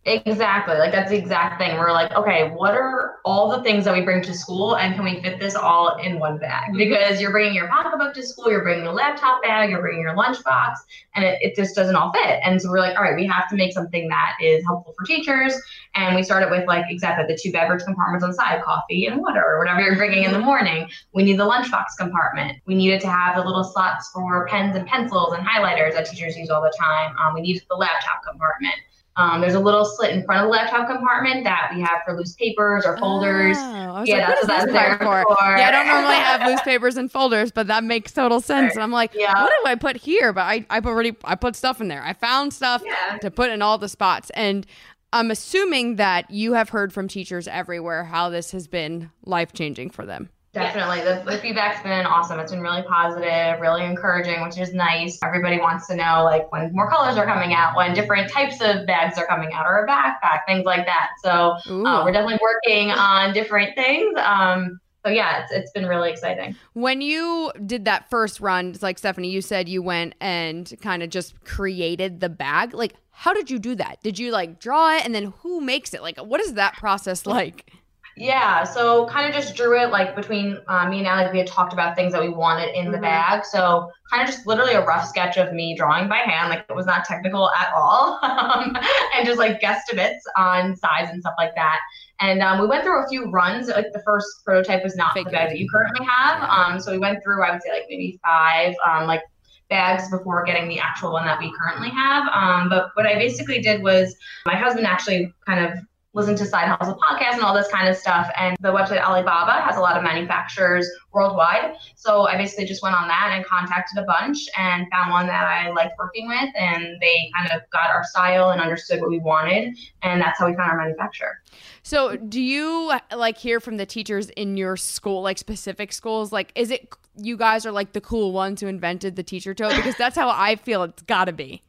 Exactly. 0.07 0.75
Like 0.75 0.91
that's 0.91 1.09
the 1.09 1.17
exact 1.17 1.59
thing. 1.59 1.79
We're 1.79 1.91
like, 1.91 2.11
okay, 2.11 2.51
what 2.51 2.75
are 2.75 3.15
all 3.25 3.49
the 3.49 3.63
things 3.63 3.85
that 3.85 3.93
we 3.93 4.01
bring 4.01 4.21
to 4.21 4.35
school 4.35 4.77
and 4.77 4.93
can 4.93 5.03
we 5.03 5.19
fit 5.23 5.39
this 5.39 5.55
all 5.55 5.97
in 5.97 6.19
one 6.19 6.37
bag? 6.37 6.73
Because 6.77 7.19
you're 7.19 7.31
bringing 7.31 7.55
your 7.55 7.67
pocketbook 7.67 8.13
to 8.13 8.21
school, 8.21 8.51
you're 8.51 8.61
bringing 8.61 8.85
a 8.85 8.91
laptop 8.91 9.41
bag, 9.41 9.71
you're 9.71 9.81
bringing 9.81 10.03
your 10.03 10.15
lunchbox, 10.15 10.75
and 11.15 11.25
it, 11.25 11.39
it 11.41 11.55
just 11.55 11.75
doesn't 11.75 11.95
all 11.95 12.13
fit. 12.13 12.39
And 12.43 12.61
so 12.61 12.69
we're 12.69 12.81
like, 12.81 12.95
all 12.95 13.01
right, 13.01 13.15
we 13.15 13.25
have 13.25 13.49
to 13.49 13.55
make 13.55 13.73
something 13.73 14.07
that 14.09 14.33
is 14.39 14.63
helpful 14.63 14.93
for 14.95 15.05
teachers. 15.07 15.59
And 15.95 16.15
we 16.15 16.21
started 16.21 16.51
with 16.51 16.67
like 16.67 16.85
exactly 16.87 17.25
the 17.27 17.39
two 17.41 17.51
beverage 17.51 17.83
compartments 17.83 18.23
on 18.23 18.29
the 18.29 18.35
side, 18.35 18.61
coffee 18.63 19.07
and 19.07 19.19
water 19.19 19.43
or 19.43 19.57
whatever 19.57 19.81
you're 19.81 19.95
bringing 19.95 20.23
in 20.23 20.31
the 20.31 20.39
morning. 20.39 20.87
We 21.13 21.23
need 21.23 21.39
the 21.39 21.47
lunchbox 21.47 21.97
compartment. 21.97 22.59
We 22.67 22.75
needed 22.75 23.01
to 23.01 23.09
have 23.09 23.37
the 23.37 23.43
little 23.43 23.63
slots 23.63 24.11
for 24.13 24.45
pens 24.45 24.75
and 24.75 24.85
pencils 24.85 25.33
and 25.33 25.43
highlighters 25.47 25.93
that 25.93 26.05
teachers 26.05 26.37
use 26.37 26.51
all 26.51 26.61
the 26.61 26.73
time. 26.79 27.15
Um, 27.17 27.33
we 27.33 27.41
needed 27.41 27.63
the 27.71 27.75
laptop 27.75 28.21
compartment. 28.23 28.75
Um, 29.17 29.39
there's 29.39 29.53
a 29.53 29.59
little 29.59 29.85
slit 29.85 30.11
in 30.11 30.23
front 30.25 30.41
of 30.41 30.47
the 30.47 30.51
laptop 30.51 30.87
compartment 30.89 31.45
that 31.45 31.71
we 31.73 31.81
have 31.81 32.01
for 32.05 32.17
loose 32.17 32.33
papers 32.33 32.85
or 32.85 32.97
folders. 32.97 33.55
Oh, 33.57 33.61
I 33.63 34.03
Yeah, 34.03 34.15
like, 34.17 34.27
that's 34.27 34.41
what 34.41 34.47
that's 34.47 34.71
there 34.73 34.97
for? 34.97 35.23
for. 35.23 35.37
Yeah, 35.57 35.67
I 35.69 35.71
don't 35.71 35.87
normally 35.87 36.15
have 36.15 36.45
loose 36.47 36.61
papers 36.65 36.97
and 36.97 37.09
folders, 37.09 37.51
but 37.51 37.67
that 37.67 37.83
makes 37.85 38.11
total 38.11 38.41
sense. 38.41 38.73
And 38.73 38.83
I'm 38.83 38.91
like, 38.91 39.11
Yeah. 39.15 39.41
what 39.41 39.53
do 39.63 39.69
I 39.69 39.75
put 39.75 39.95
here? 39.95 40.33
But 40.33 40.41
I, 40.41 40.65
I 40.69 40.79
already 40.79 41.15
I 41.23 41.35
put 41.35 41.55
stuff 41.55 41.79
in 41.79 41.87
there. 41.87 42.03
I 42.03 42.11
found 42.13 42.53
stuff 42.53 42.83
Yeah. 42.85 43.17
to 43.19 43.31
put 43.31 43.51
in 43.51 43.61
all 43.61 43.77
the 43.77 43.87
spots. 43.89 44.31
And 44.31 44.65
I'm 45.13 45.31
assuming 45.31 45.95
that 45.95 46.29
you 46.29 46.51
have 46.53 46.67
heard 46.69 46.91
from 46.91 47.07
teachers 47.07 47.47
everywhere 47.47 48.03
how 48.03 48.29
this 48.29 48.51
has 48.51 48.67
been 48.67 49.11
life 49.23 49.53
changing 49.53 49.91
for 49.91 50.05
them. 50.05 50.29
Definitely. 50.55 51.01
The, 51.01 51.21
the 51.29 51.37
feedback's 51.37 51.83
been 51.83 52.05
awesome. 52.05 52.39
It's 52.39 52.53
been 52.53 52.61
really 52.61 52.81
positive, 52.83 53.59
really 53.59 53.83
encouraging, 53.83 54.41
which 54.41 54.57
is 54.57 54.73
nice. 54.73 55.19
Everybody 55.21 55.59
wants 55.59 55.85
to 55.87 55.95
know 55.95 56.23
like 56.23 56.49
when 56.49 56.73
more 56.73 56.89
colors 56.89 57.17
are 57.17 57.25
coming 57.25 57.53
out, 57.53 57.75
when 57.75 57.93
different 57.93 58.31
types 58.31 58.61
of 58.61 58.85
bags 58.85 59.17
are 59.17 59.27
coming 59.27 59.51
out, 59.53 59.65
or 59.65 59.83
a 59.83 59.87
backpack, 59.87 60.45
things 60.47 60.63
like 60.63 60.85
that. 60.85 61.09
So 61.21 61.29
uh, 61.29 62.03
we're 62.05 62.13
definitely 62.13 62.39
working 62.41 62.89
on 62.89 63.33
different 63.33 63.75
things. 63.75 64.17
Um, 64.17 64.79
so 65.05 65.11
yeah, 65.11 65.43
it's, 65.43 65.51
it's 65.51 65.71
been 65.71 65.87
really 65.87 66.09
exciting. 66.09 66.55
When 66.71 67.01
you 67.01 67.51
did 67.65 67.83
that 67.85 68.09
first 68.09 68.39
run, 68.39 68.69
it's 68.69 68.81
like 68.81 68.97
Stephanie, 68.97 69.29
you 69.29 69.41
said 69.41 69.67
you 69.67 69.83
went 69.83 70.15
and 70.21 70.73
kind 70.81 71.03
of 71.03 71.09
just 71.09 71.43
created 71.43 72.21
the 72.21 72.29
bag. 72.29 72.73
Like, 72.73 72.95
how 73.11 73.33
did 73.33 73.51
you 73.51 73.59
do 73.59 73.75
that? 73.75 74.01
Did 74.01 74.17
you 74.17 74.31
like 74.31 74.57
draw 74.59 74.95
it 74.95 75.05
and 75.05 75.13
then 75.13 75.33
who 75.39 75.59
makes 75.59 75.93
it? 75.93 76.01
Like, 76.01 76.17
what 76.17 76.39
is 76.39 76.53
that 76.53 76.75
process 76.75 77.25
like? 77.25 77.73
Yeah, 78.17 78.63
so 78.63 79.07
kind 79.07 79.27
of 79.27 79.35
just 79.35 79.55
drew 79.55 79.77
it 79.77 79.89
like 79.91 80.15
between 80.15 80.57
uh, 80.67 80.87
me 80.87 80.99
and 80.99 81.07
Alec. 81.07 81.33
We 81.33 81.39
had 81.39 81.47
talked 81.47 81.73
about 81.73 81.95
things 81.95 82.13
that 82.13 82.21
we 82.21 82.29
wanted 82.29 82.73
in 82.73 82.91
the 82.91 82.97
Mhm. 82.97 83.01
bag. 83.01 83.45
So 83.45 83.91
kind 84.09 84.23
of 84.23 84.33
just 84.33 84.47
literally 84.47 84.73
a 84.73 84.85
rough 84.85 85.05
sketch 85.05 85.35
of 85.37 85.51
me 85.51 85.75
drawing 85.75 86.07
by 86.07 86.17
hand. 86.17 86.49
Like 86.49 86.65
it 86.69 86.75
was 86.75 86.85
not 86.85 87.03
technical 87.03 87.51
at 87.51 87.73
all. 87.75 88.19
um, 88.23 88.77
and 89.15 89.25
just 89.25 89.37
like 89.37 89.59
guesstimates 89.59 90.21
on 90.37 90.77
size 90.77 91.09
and 91.09 91.21
stuff 91.21 91.33
like 91.37 91.55
that. 91.55 91.79
And 92.21 92.41
um, 92.41 92.61
we 92.61 92.67
went 92.67 92.83
through 92.83 93.03
a 93.03 93.07
few 93.09 93.29
runs. 93.31 93.67
Like 93.67 93.91
the 93.91 94.01
first 94.05 94.27
prototype 94.45 94.83
was 94.83 94.95
not 94.95 95.13
the 95.13 95.23
bag 95.25 95.49
that 95.49 95.59
you 95.59 95.67
currently 95.69 96.05
have. 96.05 96.49
Um, 96.49 96.79
so 96.79 96.91
we 96.93 96.97
went 96.97 97.21
through, 97.21 97.43
I 97.43 97.51
would 97.51 97.61
say, 97.61 97.71
like 97.71 97.85
maybe 97.89 98.17
five 98.23 98.75
um, 98.87 99.07
like 99.07 99.23
bags 99.69 100.09
before 100.09 100.43
getting 100.43 100.69
the 100.69 100.79
actual 100.79 101.11
one 101.11 101.25
that 101.25 101.39
we 101.39 101.51
currently 101.59 101.89
have. 101.89 102.27
Um, 102.31 102.69
but 102.69 102.91
what 102.93 103.05
I 103.05 103.15
basically 103.15 103.59
did 103.59 103.83
was 103.83 104.15
my 104.45 104.55
husband 104.55 104.87
actually 104.87 105.33
kind 105.45 105.65
of 105.65 105.79
listened 106.15 106.37
to 106.37 106.45
Side 106.45 106.69
Hustle 106.69 106.97
podcast 106.97 107.33
and 107.33 107.41
all 107.41 107.53
this 107.53 107.67
kind 107.67 107.87
of 107.87 107.95
stuff. 107.95 108.31
And 108.37 108.55
the 108.61 108.69
website 108.69 109.03
Alibaba 109.03 109.61
has 109.61 109.75
a 109.75 109.81
lot 109.81 109.97
of 109.97 110.03
manufacturers 110.03 110.89
worldwide. 111.11 111.75
So 111.95 112.27
I 112.27 112.37
basically 112.37 112.65
just 112.65 112.81
went 112.81 112.95
on 112.95 113.07
that 113.09 113.31
and 113.33 113.45
contacted 113.45 114.01
a 114.01 114.05
bunch 114.05 114.47
and 114.57 114.87
found 114.91 115.11
one 115.11 115.27
that 115.27 115.43
I 115.43 115.69
liked 115.71 115.93
working 115.99 116.27
with. 116.27 116.49
And 116.55 116.99
they 117.01 117.31
kind 117.35 117.51
of 117.51 117.69
got 117.69 117.89
our 117.89 118.03
style 118.05 118.51
and 118.51 118.61
understood 118.61 119.01
what 119.01 119.09
we 119.09 119.19
wanted. 119.19 119.77
And 120.01 120.21
that's 120.21 120.39
how 120.39 120.47
we 120.47 120.55
found 120.55 120.71
our 120.71 120.77
manufacturer. 120.77 121.41
So, 121.83 122.15
do 122.15 122.41
you 122.41 122.93
like 123.15 123.37
hear 123.37 123.59
from 123.59 123.77
the 123.77 123.85
teachers 123.85 124.29
in 124.31 124.57
your 124.57 124.77
school, 124.77 125.21
like 125.21 125.37
specific 125.37 125.91
schools? 125.91 126.31
Like, 126.31 126.51
is 126.55 126.71
it 126.71 126.95
you 127.17 127.37
guys 127.37 127.65
are 127.65 127.71
like 127.71 127.93
the 127.93 128.01
cool 128.01 128.31
ones 128.31 128.61
who 128.61 128.67
invented 128.67 129.17
the 129.17 129.23
teacher 129.23 129.53
tote? 129.53 129.75
Because 129.75 129.95
that's 129.95 130.15
how 130.15 130.29
I 130.29 130.55
feel 130.55 130.83
it's 130.83 131.03
got 131.03 131.25
to 131.25 131.33
be. 131.33 131.61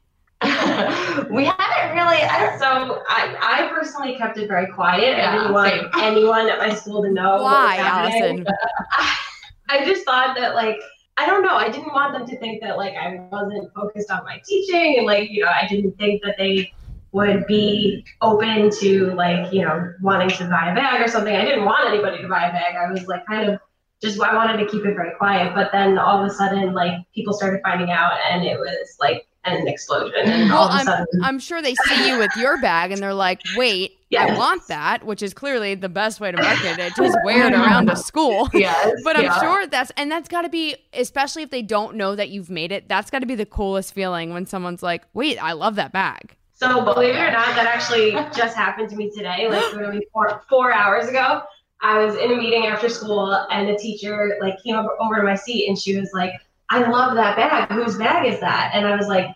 we 1.30 1.44
haven't 1.46 1.96
really. 1.96 2.20
I, 2.22 2.56
so 2.58 3.02
I, 3.08 3.36
I 3.40 3.68
personally 3.72 4.16
kept 4.16 4.36
it 4.36 4.48
very 4.48 4.70
quiet. 4.70 5.16
Yeah, 5.16 5.30
I 5.30 5.36
didn't 5.36 5.52
want 5.54 5.70
same. 5.70 5.90
anyone 6.02 6.48
at 6.50 6.58
my 6.58 6.74
school 6.74 7.02
to 7.02 7.10
know. 7.10 7.30
what 7.30 7.42
was 7.42 7.52
Why, 7.52 7.76
happening. 7.76 8.22
Allison? 8.22 8.46
I 9.68 9.84
just 9.84 10.04
thought 10.04 10.36
that 10.36 10.54
like 10.54 10.78
I 11.16 11.24
don't 11.24 11.42
know. 11.42 11.56
I 11.56 11.70
didn't 11.70 11.94
want 11.94 12.12
them 12.12 12.26
to 12.26 12.38
think 12.38 12.60
that 12.60 12.76
like 12.76 12.94
I 12.94 13.16
wasn't 13.32 13.72
focused 13.74 14.10
on 14.10 14.24
my 14.24 14.40
teaching 14.46 14.98
and 14.98 15.06
like 15.06 15.30
you 15.30 15.42
know 15.42 15.50
I 15.50 15.66
didn't 15.66 15.92
think 15.92 16.22
that 16.22 16.34
they 16.36 16.70
would 17.12 17.46
be 17.46 18.04
open 18.20 18.70
to 18.80 19.14
like 19.14 19.50
you 19.52 19.62
know 19.62 19.94
wanting 20.02 20.28
to 20.28 20.44
buy 20.48 20.70
a 20.70 20.74
bag 20.74 21.00
or 21.00 21.08
something. 21.08 21.34
I 21.34 21.46
didn't 21.46 21.64
want 21.64 21.88
anybody 21.88 22.20
to 22.20 22.28
buy 22.28 22.48
a 22.48 22.52
bag. 22.52 22.74
I 22.76 22.92
was 22.92 23.06
like 23.06 23.24
kind 23.24 23.48
of 23.48 23.58
just 24.02 24.20
I 24.20 24.34
wanted 24.34 24.58
to 24.58 24.66
keep 24.70 24.84
it 24.84 24.94
very 24.94 25.14
quiet. 25.16 25.54
But 25.54 25.72
then 25.72 25.96
all 25.96 26.22
of 26.22 26.30
a 26.30 26.34
sudden 26.34 26.74
like 26.74 26.98
people 27.14 27.32
started 27.32 27.62
finding 27.62 27.90
out 27.90 28.12
and 28.30 28.44
it 28.44 28.58
was 28.58 28.96
like 29.00 29.26
an 29.46 29.68
explosion. 29.68 30.20
And 30.24 30.50
Well, 30.50 30.58
all 30.62 30.68
of 30.68 30.74
a 30.74 30.74
I'm, 30.78 30.86
sudden 30.86 31.06
I'm 31.22 31.38
sure 31.38 31.62
they 31.62 31.74
see 31.74 32.08
you 32.08 32.18
with 32.18 32.30
your 32.36 32.60
bag 32.60 32.92
and 32.92 33.02
they're 33.02 33.14
like, 33.14 33.40
wait, 33.56 33.98
I 34.16 34.36
want 34.36 34.66
that, 34.68 35.04
which 35.04 35.22
is 35.22 35.34
clearly 35.34 35.74
the 35.74 35.88
best 35.88 36.20
way 36.20 36.32
to 36.32 36.40
market 36.40 36.78
it. 36.78 36.94
Just 36.96 37.16
wear 37.24 37.46
it 37.46 37.52
around 37.52 37.90
a 37.90 37.96
school. 38.10 38.48
Yes, 38.54 38.92
But 39.04 39.16
I'm 39.16 39.24
yeah. 39.24 39.40
sure 39.40 39.66
that's, 39.66 39.92
and 39.96 40.10
that's 40.10 40.28
got 40.28 40.42
to 40.42 40.48
be, 40.48 40.76
especially 40.92 41.42
if 41.42 41.50
they 41.50 41.62
don't 41.62 41.96
know 41.96 42.14
that 42.16 42.28
you've 42.30 42.50
made 42.50 42.72
it, 42.72 42.88
that's 42.88 43.10
got 43.10 43.18
to 43.20 43.26
be 43.26 43.34
the 43.34 43.46
coolest 43.46 43.92
feeling 43.94 44.32
when 44.32 44.46
someone's 44.46 44.82
like, 44.82 45.02
wait, 45.14 45.36
I 45.42 45.52
love 45.52 45.74
that 45.76 45.92
bag. 45.92 46.36
So 46.52 46.82
believe 46.82 47.14
it 47.14 47.18
or 47.18 47.30
not, 47.30 47.54
that 47.54 47.66
actually 47.66 48.12
just 48.34 48.56
happened 48.56 48.88
to 48.88 48.96
me 48.96 49.10
today, 49.10 49.46
like 49.46 49.74
literally 49.74 50.06
four 50.10 50.42
four 50.48 50.72
hours 50.72 51.06
ago. 51.06 51.42
I 51.82 52.02
was 52.02 52.14
in 52.16 52.32
a 52.32 52.36
meeting 52.36 52.64
after 52.64 52.88
school, 52.88 53.30
and 53.50 53.68
the 53.68 53.76
teacher 53.76 54.38
like 54.40 54.62
came 54.62 54.74
over, 54.74 54.88
over 54.98 55.16
to 55.16 55.22
my 55.22 55.34
seat, 55.34 55.68
and 55.68 55.78
she 55.78 56.00
was 56.00 56.12
like, 56.14 56.32
"I 56.70 56.88
love 56.88 57.14
that 57.14 57.36
bag. 57.36 57.70
Whose 57.70 57.96
bag 57.96 58.32
is 58.32 58.40
that?" 58.40 58.72
And 58.74 58.86
I 58.86 58.96
was 58.96 59.06
like, 59.08 59.28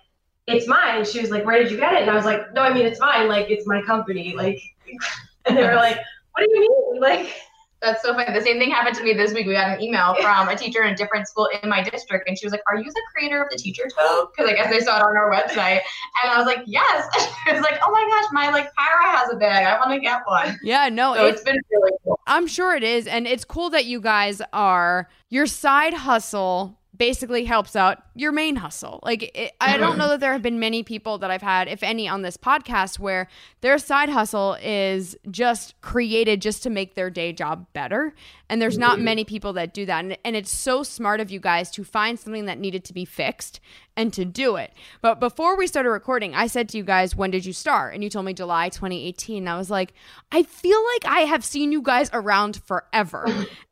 "It's 0.47 0.67
mine." 0.67 1.05
She 1.05 1.21
was 1.21 1.31
like, 1.31 1.45
"Where 1.45 1.63
did 1.63 1.71
you 1.71 1.77
get 1.79 1.95
it?" 1.95 2.03
And 2.03 2.11
I 2.11 2.15
was 2.15 2.25
like, 2.25 2.53
"No, 2.55 2.63
I 2.63 2.73
mean 2.73 2.87
it's 2.87 3.01
mine. 3.01 3.29
Like 3.29 3.51
it's 3.51 3.67
my 3.67 3.83
company. 3.83 4.35
Like." 4.37 4.61
And 5.47 5.57
they 5.57 5.65
were 5.65 5.75
like, 5.75 5.97
"What 6.33 6.45
do 6.45 6.51
you 6.51 6.61
mean?" 6.61 7.01
Like. 7.01 7.35
That's 7.83 8.03
so 8.03 8.13
funny. 8.13 8.31
The 8.39 8.45
same 8.45 8.59
thing 8.59 8.71
happened 8.71 8.95
to 8.97 9.03
me 9.03 9.15
this 9.15 9.33
week. 9.33 9.47
We 9.47 9.55
got 9.55 9.71
an 9.71 9.83
email 9.83 10.15
from 10.21 10.49
a 10.49 10.57
teacher 10.57 10.83
in 10.83 10.93
a 10.93 10.97
different 10.97 11.27
school 11.29 11.49
in 11.63 11.69
my 11.69 11.83
district, 11.83 12.29
and 12.29 12.39
she 12.39 12.45
was 12.45 12.53
like, 12.53 12.63
"Are 12.69 12.77
you 12.77 12.85
the 12.85 13.03
creator 13.15 13.43
of 13.43 13.49
the 13.51 13.57
teacher 13.57 13.85
tote?" 13.85 14.33
Because 14.33 14.51
oh. 14.51 14.53
I 14.53 14.57
guess 14.57 14.71
they 14.71 14.81
saw 14.81 14.99
it 14.99 15.03
on 15.03 15.17
our 15.17 15.31
website, 15.31 15.81
and 16.23 16.31
I 16.31 16.37
was 16.37 16.47
like, 16.47 16.63
"Yes." 16.67 17.09
She 17.47 17.53
was 17.53 17.63
like, 17.63 17.81
"Oh 17.83 17.91
my 17.91 18.07
gosh, 18.11 18.31
my 18.33 18.51
like 18.51 18.71
para 18.75 19.17
has 19.17 19.33
a 19.33 19.37
bag. 19.37 19.65
I 19.67 19.79
want 19.79 19.93
to 19.93 20.01
get 20.01 20.21
one." 20.27 20.59
Yeah, 20.63 20.91
no, 20.91 21.15
So 21.15 21.27
it's 21.27 21.43
been 21.43 21.59
really 21.71 21.93
cool. 22.05 22.21
I'm 22.27 22.47
sure 22.47 22.77
it 22.77 22.83
is. 22.83 23.07
And 23.07 23.27
it's 23.27 23.45
cool 23.45 23.71
that 23.71 23.87
you 23.87 24.01
guys 24.01 24.43
are, 24.53 25.09
your 25.31 25.47
side 25.47 25.95
hustle 25.95 26.79
basically 27.01 27.47
helps 27.47 27.75
out 27.75 28.03
your 28.15 28.31
main 28.31 28.57
hustle. 28.57 29.01
Like, 29.03 29.35
it, 29.35 29.55
I 29.59 29.79
don't 29.79 29.97
know 29.97 30.09
that 30.09 30.21
there 30.21 30.35
have 30.35 30.43
been 30.43 30.61
many 30.61 30.83
people 30.83 31.17
that 31.17 31.31
I've 31.31 31.41
had, 31.41 31.67
if 31.67 31.83
any, 31.83 32.07
on 32.07 32.21
this 32.21 32.37
podcast 32.37 32.99
where 32.99 33.27
their 33.63 33.79
side 33.79 34.11
hustle 34.11 34.59
is 34.63 35.17
just 35.31 35.81
created 35.81 36.43
just 36.43 36.63
to 36.65 36.69
make 36.69 36.97
their 36.97 37.09
day 37.09 37.33
job 37.33 37.67
better. 37.73 38.13
And 38.51 38.61
there's 38.61 38.77
not 38.77 38.97
mm-hmm. 38.97 39.05
many 39.05 39.25
people 39.25 39.53
that 39.53 39.73
do 39.73 39.87
that. 39.87 40.05
And, 40.05 40.19
and 40.25 40.35
it's 40.35 40.51
so 40.51 40.83
smart 40.83 41.21
of 41.21 41.31
you 41.31 41.39
guys 41.39 41.71
to 41.71 41.85
find 41.85 42.19
something 42.19 42.47
that 42.47 42.59
needed 42.59 42.83
to 42.87 42.93
be 42.93 43.05
fixed 43.05 43.61
and 43.97 44.13
to 44.13 44.25
do 44.25 44.57
it. 44.57 44.73
But 45.01 45.21
before 45.21 45.57
we 45.57 45.69
started 45.69 45.91
recording, 45.91 46.35
I 46.35 46.49
said 46.49 46.69
to 46.71 46.77
you 46.77 46.83
guys, 46.83 47.15
when 47.15 47.31
did 47.31 47.47
you 47.47 47.53
start? 47.53 47.95
And 47.95 48.03
you 48.03 48.11
told 48.11 48.27
me 48.27 48.35
July 48.35 48.69
2018. 48.69 49.45
And 49.45 49.49
I 49.49 49.57
was 49.57 49.71
like, 49.71 49.95
I 50.33 50.43
feel 50.43 50.83
like 50.95 51.05
I 51.05 51.21
have 51.21 51.45
seen 51.45 51.71
you 51.71 51.81
guys 51.81 52.11
around 52.13 52.61
forever. 52.65 53.25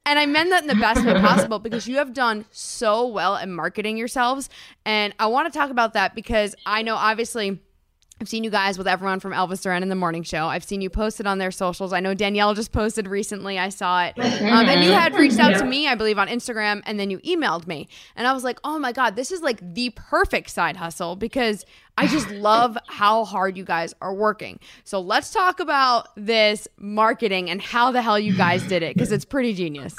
and 0.06 0.18
I 0.18 0.26
meant 0.26 0.50
that 0.50 0.62
in 0.62 0.68
the 0.68 0.76
best 0.76 1.04
way 1.04 1.14
possible 1.20 1.58
because 1.58 1.88
you 1.88 1.97
have 1.97 2.12
done 2.12 2.44
so 2.52 3.04
well 3.08 3.35
in 3.37 3.52
marketing 3.52 3.97
yourselves. 3.97 4.49
And 4.87 5.12
I 5.18 5.26
want 5.26 5.52
to 5.52 5.58
talk 5.58 5.70
about 5.70 5.94
that 5.94 6.14
because 6.14 6.54
I 6.64 6.82
know 6.82 6.94
obviously. 6.94 7.61
I've 8.21 8.29
seen 8.29 8.43
you 8.43 8.51
guys 8.51 8.77
with 8.77 8.89
everyone 8.89 9.21
from 9.21 9.33
Elvis 9.33 9.63
Duran 9.63 9.83
in 9.83 9.89
the 9.89 9.95
morning 9.95 10.25
show. 10.25 10.47
I've 10.47 10.65
seen 10.65 10.81
you 10.81 10.91
posted 10.91 11.27
on 11.27 11.39
their 11.39 11.53
socials. 11.53 11.93
I 11.93 12.01
know 12.01 12.15
Danielle 12.15 12.53
just 12.53 12.73
posted 12.73 13.07
recently. 13.07 13.59
I 13.61 13.69
saw 13.69 14.07
it. 14.07 14.19
Um, 14.19 14.67
and 14.69 14.83
you 14.83 14.91
had 14.91 15.15
reached 15.15 15.39
out 15.39 15.57
to 15.59 15.65
me, 15.65 15.87
I 15.87 15.95
believe, 15.95 16.19
on 16.19 16.27
Instagram, 16.27 16.83
and 16.85 16.99
then 16.99 17.11
you 17.11 17.19
emailed 17.19 17.67
me. 17.67 17.87
And 18.17 18.27
I 18.27 18.33
was 18.33 18.43
like, 18.43 18.59
oh 18.65 18.79
my 18.79 18.93
God, 18.93 19.15
this 19.15 19.31
is 19.31 19.41
like 19.41 19.61
the 19.75 19.91
perfect 19.91 20.51
side 20.51 20.77
hustle 20.77 21.15
because 21.17 21.65
I 21.97 22.07
just 22.09 22.29
love 22.33 22.77
how 22.89 23.25
hard 23.25 23.57
you 23.57 23.65
guys 23.65 23.95
are 24.01 24.15
working. 24.15 24.59
So 24.85 25.01
let's 25.01 25.33
talk 25.33 25.61
about 25.61 26.09
this 26.17 26.67
marketing 26.79 27.51
and 27.51 27.63
how 27.63 27.93
the 27.93 28.03
hell 28.03 28.19
you 28.19 28.37
guys 28.37 28.63
did 28.65 28.83
it 28.83 28.95
because 28.95 29.13
it's 29.13 29.25
pretty 29.25 29.55
genius. 29.55 29.95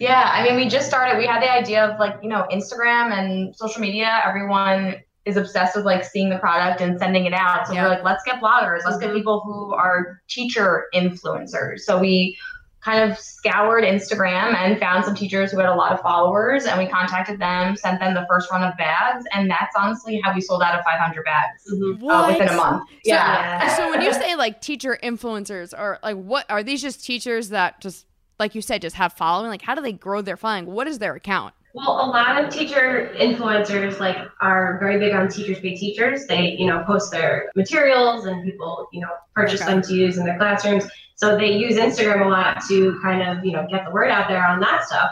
Yeah, 0.00 0.30
I 0.32 0.44
mean, 0.44 0.56
we 0.56 0.68
just 0.68 0.88
started. 0.88 1.18
We 1.18 1.26
had 1.26 1.42
the 1.42 1.52
idea 1.52 1.84
of 1.84 2.00
like, 2.00 2.16
you 2.22 2.28
know, 2.28 2.46
Instagram 2.52 3.12
and 3.12 3.54
social 3.54 3.80
media. 3.80 4.22
Everyone 4.24 4.96
is 5.26 5.36
obsessed 5.36 5.76
with 5.76 5.84
like 5.84 6.04
seeing 6.04 6.30
the 6.30 6.38
product 6.38 6.80
and 6.80 6.98
sending 6.98 7.26
it 7.26 7.32
out. 7.34 7.66
So 7.66 7.74
Yeah. 7.74 7.82
we're 7.82 7.88
like, 7.90 8.04
let's 8.04 8.22
get 8.24 8.40
bloggers. 8.40 8.80
Let's 8.84 8.98
get 8.98 9.12
people 9.12 9.40
who 9.40 9.74
are 9.74 10.22
teacher 10.28 10.86
influencers. 10.94 11.80
So 11.80 11.98
we 11.98 12.38
kind 12.80 13.10
of 13.10 13.18
scoured 13.18 13.82
Instagram 13.82 14.54
and 14.54 14.78
found 14.78 15.04
some 15.04 15.12
teachers 15.16 15.50
who 15.50 15.58
had 15.58 15.68
a 15.68 15.74
lot 15.74 15.90
of 15.90 16.00
followers, 16.02 16.66
and 16.66 16.78
we 16.78 16.86
contacted 16.86 17.40
them, 17.40 17.74
sent 17.74 17.98
them 17.98 18.14
the 18.14 18.24
first 18.28 18.48
run 18.48 18.62
of 18.62 18.76
bags, 18.76 19.24
and 19.32 19.50
that's 19.50 19.74
honestly 19.76 20.20
how 20.22 20.32
we 20.32 20.40
sold 20.40 20.62
out 20.62 20.78
of 20.78 20.84
500 20.84 21.24
bags 21.24 21.64
uh, 21.68 22.26
within 22.28 22.48
a 22.48 22.56
month. 22.56 22.88
So, 22.88 22.96
yeah. 23.02 23.76
So 23.76 23.90
when 23.90 24.02
you 24.02 24.12
say 24.22 24.36
like 24.36 24.60
teacher 24.60 24.96
influencers 25.02 25.76
or 25.76 25.98
like 26.04 26.16
what 26.16 26.48
are 26.48 26.62
these 26.62 26.80
just 26.80 27.04
teachers 27.04 27.48
that 27.48 27.80
just 27.80 28.06
like 28.38 28.54
you 28.54 28.62
said 28.62 28.82
just 28.82 28.94
have 28.94 29.12
following? 29.14 29.50
Like 29.50 29.62
how 29.62 29.74
do 29.74 29.80
they 29.82 29.92
grow 29.92 30.22
their 30.22 30.36
following? 30.36 30.66
What 30.66 30.86
is 30.86 31.00
their 31.00 31.16
account? 31.16 31.54
Well, 31.76 32.06
a 32.06 32.08
lot 32.08 32.42
of 32.42 32.48
teacher 32.48 33.12
influencers 33.18 34.00
like 34.00 34.16
are 34.40 34.78
very 34.80 34.98
big 34.98 35.12
on 35.12 35.28
Teachers 35.28 35.60
Pay 35.60 35.76
Teachers. 35.76 36.26
They, 36.26 36.56
you 36.58 36.66
know, 36.66 36.82
post 36.86 37.12
their 37.12 37.50
materials 37.54 38.24
and 38.24 38.42
people, 38.42 38.88
you 38.94 39.02
know, 39.02 39.10
purchase 39.34 39.60
Okay. 39.60 39.72
them 39.72 39.82
to 39.82 39.92
use 39.92 40.16
in 40.16 40.24
their 40.24 40.38
classrooms. 40.38 40.86
So 41.16 41.36
they 41.36 41.52
use 41.52 41.76
Instagram 41.76 42.24
a 42.24 42.28
lot 42.30 42.62
to 42.68 42.98
kind 43.02 43.20
of, 43.20 43.44
you 43.44 43.52
know, 43.52 43.66
get 43.70 43.84
the 43.84 43.90
word 43.90 44.10
out 44.10 44.26
there 44.26 44.42
on 44.46 44.58
that 44.60 44.84
stuff. 44.84 45.10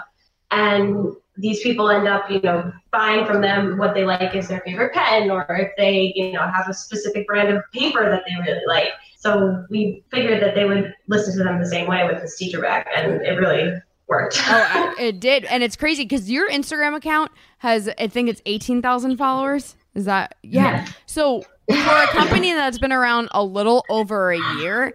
And 0.53 1.13
these 1.37 1.61
people 1.61 1.91
end 1.91 2.09
up, 2.09 2.31
you 2.31 2.41
know, 2.41 2.73
buying 2.91 3.27
from 3.27 3.43
them 3.43 3.77
what 3.77 3.93
they 3.93 4.07
like 4.07 4.35
is 4.35 4.49
their 4.49 4.61
favorite 4.61 4.95
pen, 4.95 5.31
or 5.31 5.45
if 5.51 5.73
they, 5.77 6.15
you 6.17 6.33
know, 6.33 6.49
have 6.49 6.67
a 6.71 6.73
specific 6.73 7.27
brand 7.27 7.55
of 7.55 7.63
paper 7.75 8.09
that 8.09 8.23
they 8.27 8.37
really 8.43 8.65
like. 8.67 8.89
So 9.19 9.67
we 9.69 10.03
figured 10.11 10.43
that 10.43 10.55
they 10.55 10.65
would 10.65 10.95
listen 11.09 11.37
to 11.37 11.45
them 11.45 11.61
the 11.61 11.69
same 11.69 11.87
way 11.87 12.07
with 12.07 12.23
this 12.23 12.39
teacher 12.39 12.63
bag, 12.63 12.87
and 12.97 13.21
it 13.21 13.39
really 13.39 13.83
worked. 14.23 14.37
Oh, 14.47 14.95
I- 14.99 15.03
it 15.03 15.21
did, 15.21 15.45
and 15.47 15.63
it's 15.63 15.77
crazy 15.77 16.05
because 16.05 16.31
your 16.31 16.49
Instagram 16.51 16.95
account 16.97 17.31
has, 17.59 17.89
I 17.99 18.07
think 18.07 18.29
it's 18.29 18.43
eighteen 18.47 18.81
thousand 18.83 19.17
followers. 19.17 19.77
Is 19.95 20.05
that 20.07 20.37
yeah? 20.43 20.63
Yeah. 20.85 20.87
So 21.07 21.43
for 21.69 21.75
a 21.77 22.07
company 22.09 22.53
that's 22.53 22.79
been 22.79 22.93
around 22.93 23.29
a 23.33 23.43
little 23.45 23.85
over 23.89 24.33
a 24.33 24.39
year, 24.59 24.95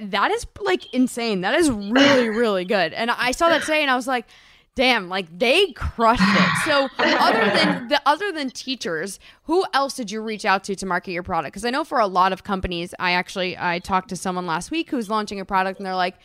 that 0.00 0.30
is 0.30 0.46
like 0.60 0.92
insane. 0.92 1.40
That 1.42 1.54
is 1.54 1.70
really, 1.70 2.28
really 2.28 2.64
good. 2.64 2.92
And 2.92 3.10
I 3.10 3.30
saw 3.30 3.48
that 3.48 3.62
today 3.62 3.80
and 3.82 3.90
I 3.90 3.96
was 3.96 4.06
like, 4.06 4.26
damn, 4.74 5.08
like 5.08 5.26
they 5.38 5.72
crushed 5.72 6.20
it. 6.22 6.50
So 6.64 6.88
other 6.98 7.44
than 7.56 7.88
the 7.88 8.02
other 8.06 8.32
than 8.32 8.50
teachers, 8.50 9.18
who 9.44 9.64
else 9.72 9.94
did 9.94 10.10
you 10.10 10.20
reach 10.20 10.44
out 10.44 10.64
to 10.64 10.74
to 10.76 10.84
market 10.86 11.12
your 11.12 11.22
product? 11.22 11.52
Because 11.52 11.64
I 11.64 11.70
know 11.70 11.84
for 11.84 12.00
a 12.00 12.06
lot 12.06 12.32
of 12.32 12.42
companies, 12.44 12.92
I 12.98 13.12
actually 13.12 13.56
I 13.56 13.78
talked 13.78 14.08
to 14.10 14.16
someone 14.16 14.46
last 14.46 14.70
week 14.70 14.90
who's 14.90 15.08
launching 15.08 15.38
a 15.40 15.44
product 15.44 15.78
and 15.78 15.86
they're 15.86 15.94
like, 15.94 16.16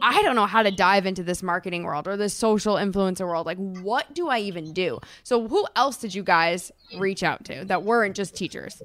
I 0.00 0.22
don't 0.22 0.36
know 0.36 0.46
how 0.46 0.62
to 0.62 0.70
dive 0.70 1.06
into 1.06 1.22
this 1.22 1.42
marketing 1.42 1.84
world 1.84 2.06
or 2.06 2.16
this 2.16 2.34
social 2.34 2.76
influencer 2.76 3.26
world. 3.26 3.46
Like, 3.46 3.58
what 3.58 4.14
do 4.14 4.28
I 4.28 4.38
even 4.38 4.72
do? 4.72 4.98
So, 5.22 5.48
who 5.48 5.66
else 5.76 5.96
did 5.96 6.14
you 6.14 6.22
guys 6.22 6.70
reach 6.98 7.22
out 7.22 7.44
to 7.46 7.64
that 7.66 7.82
weren't 7.82 8.16
just 8.16 8.34
teachers? 8.34 8.82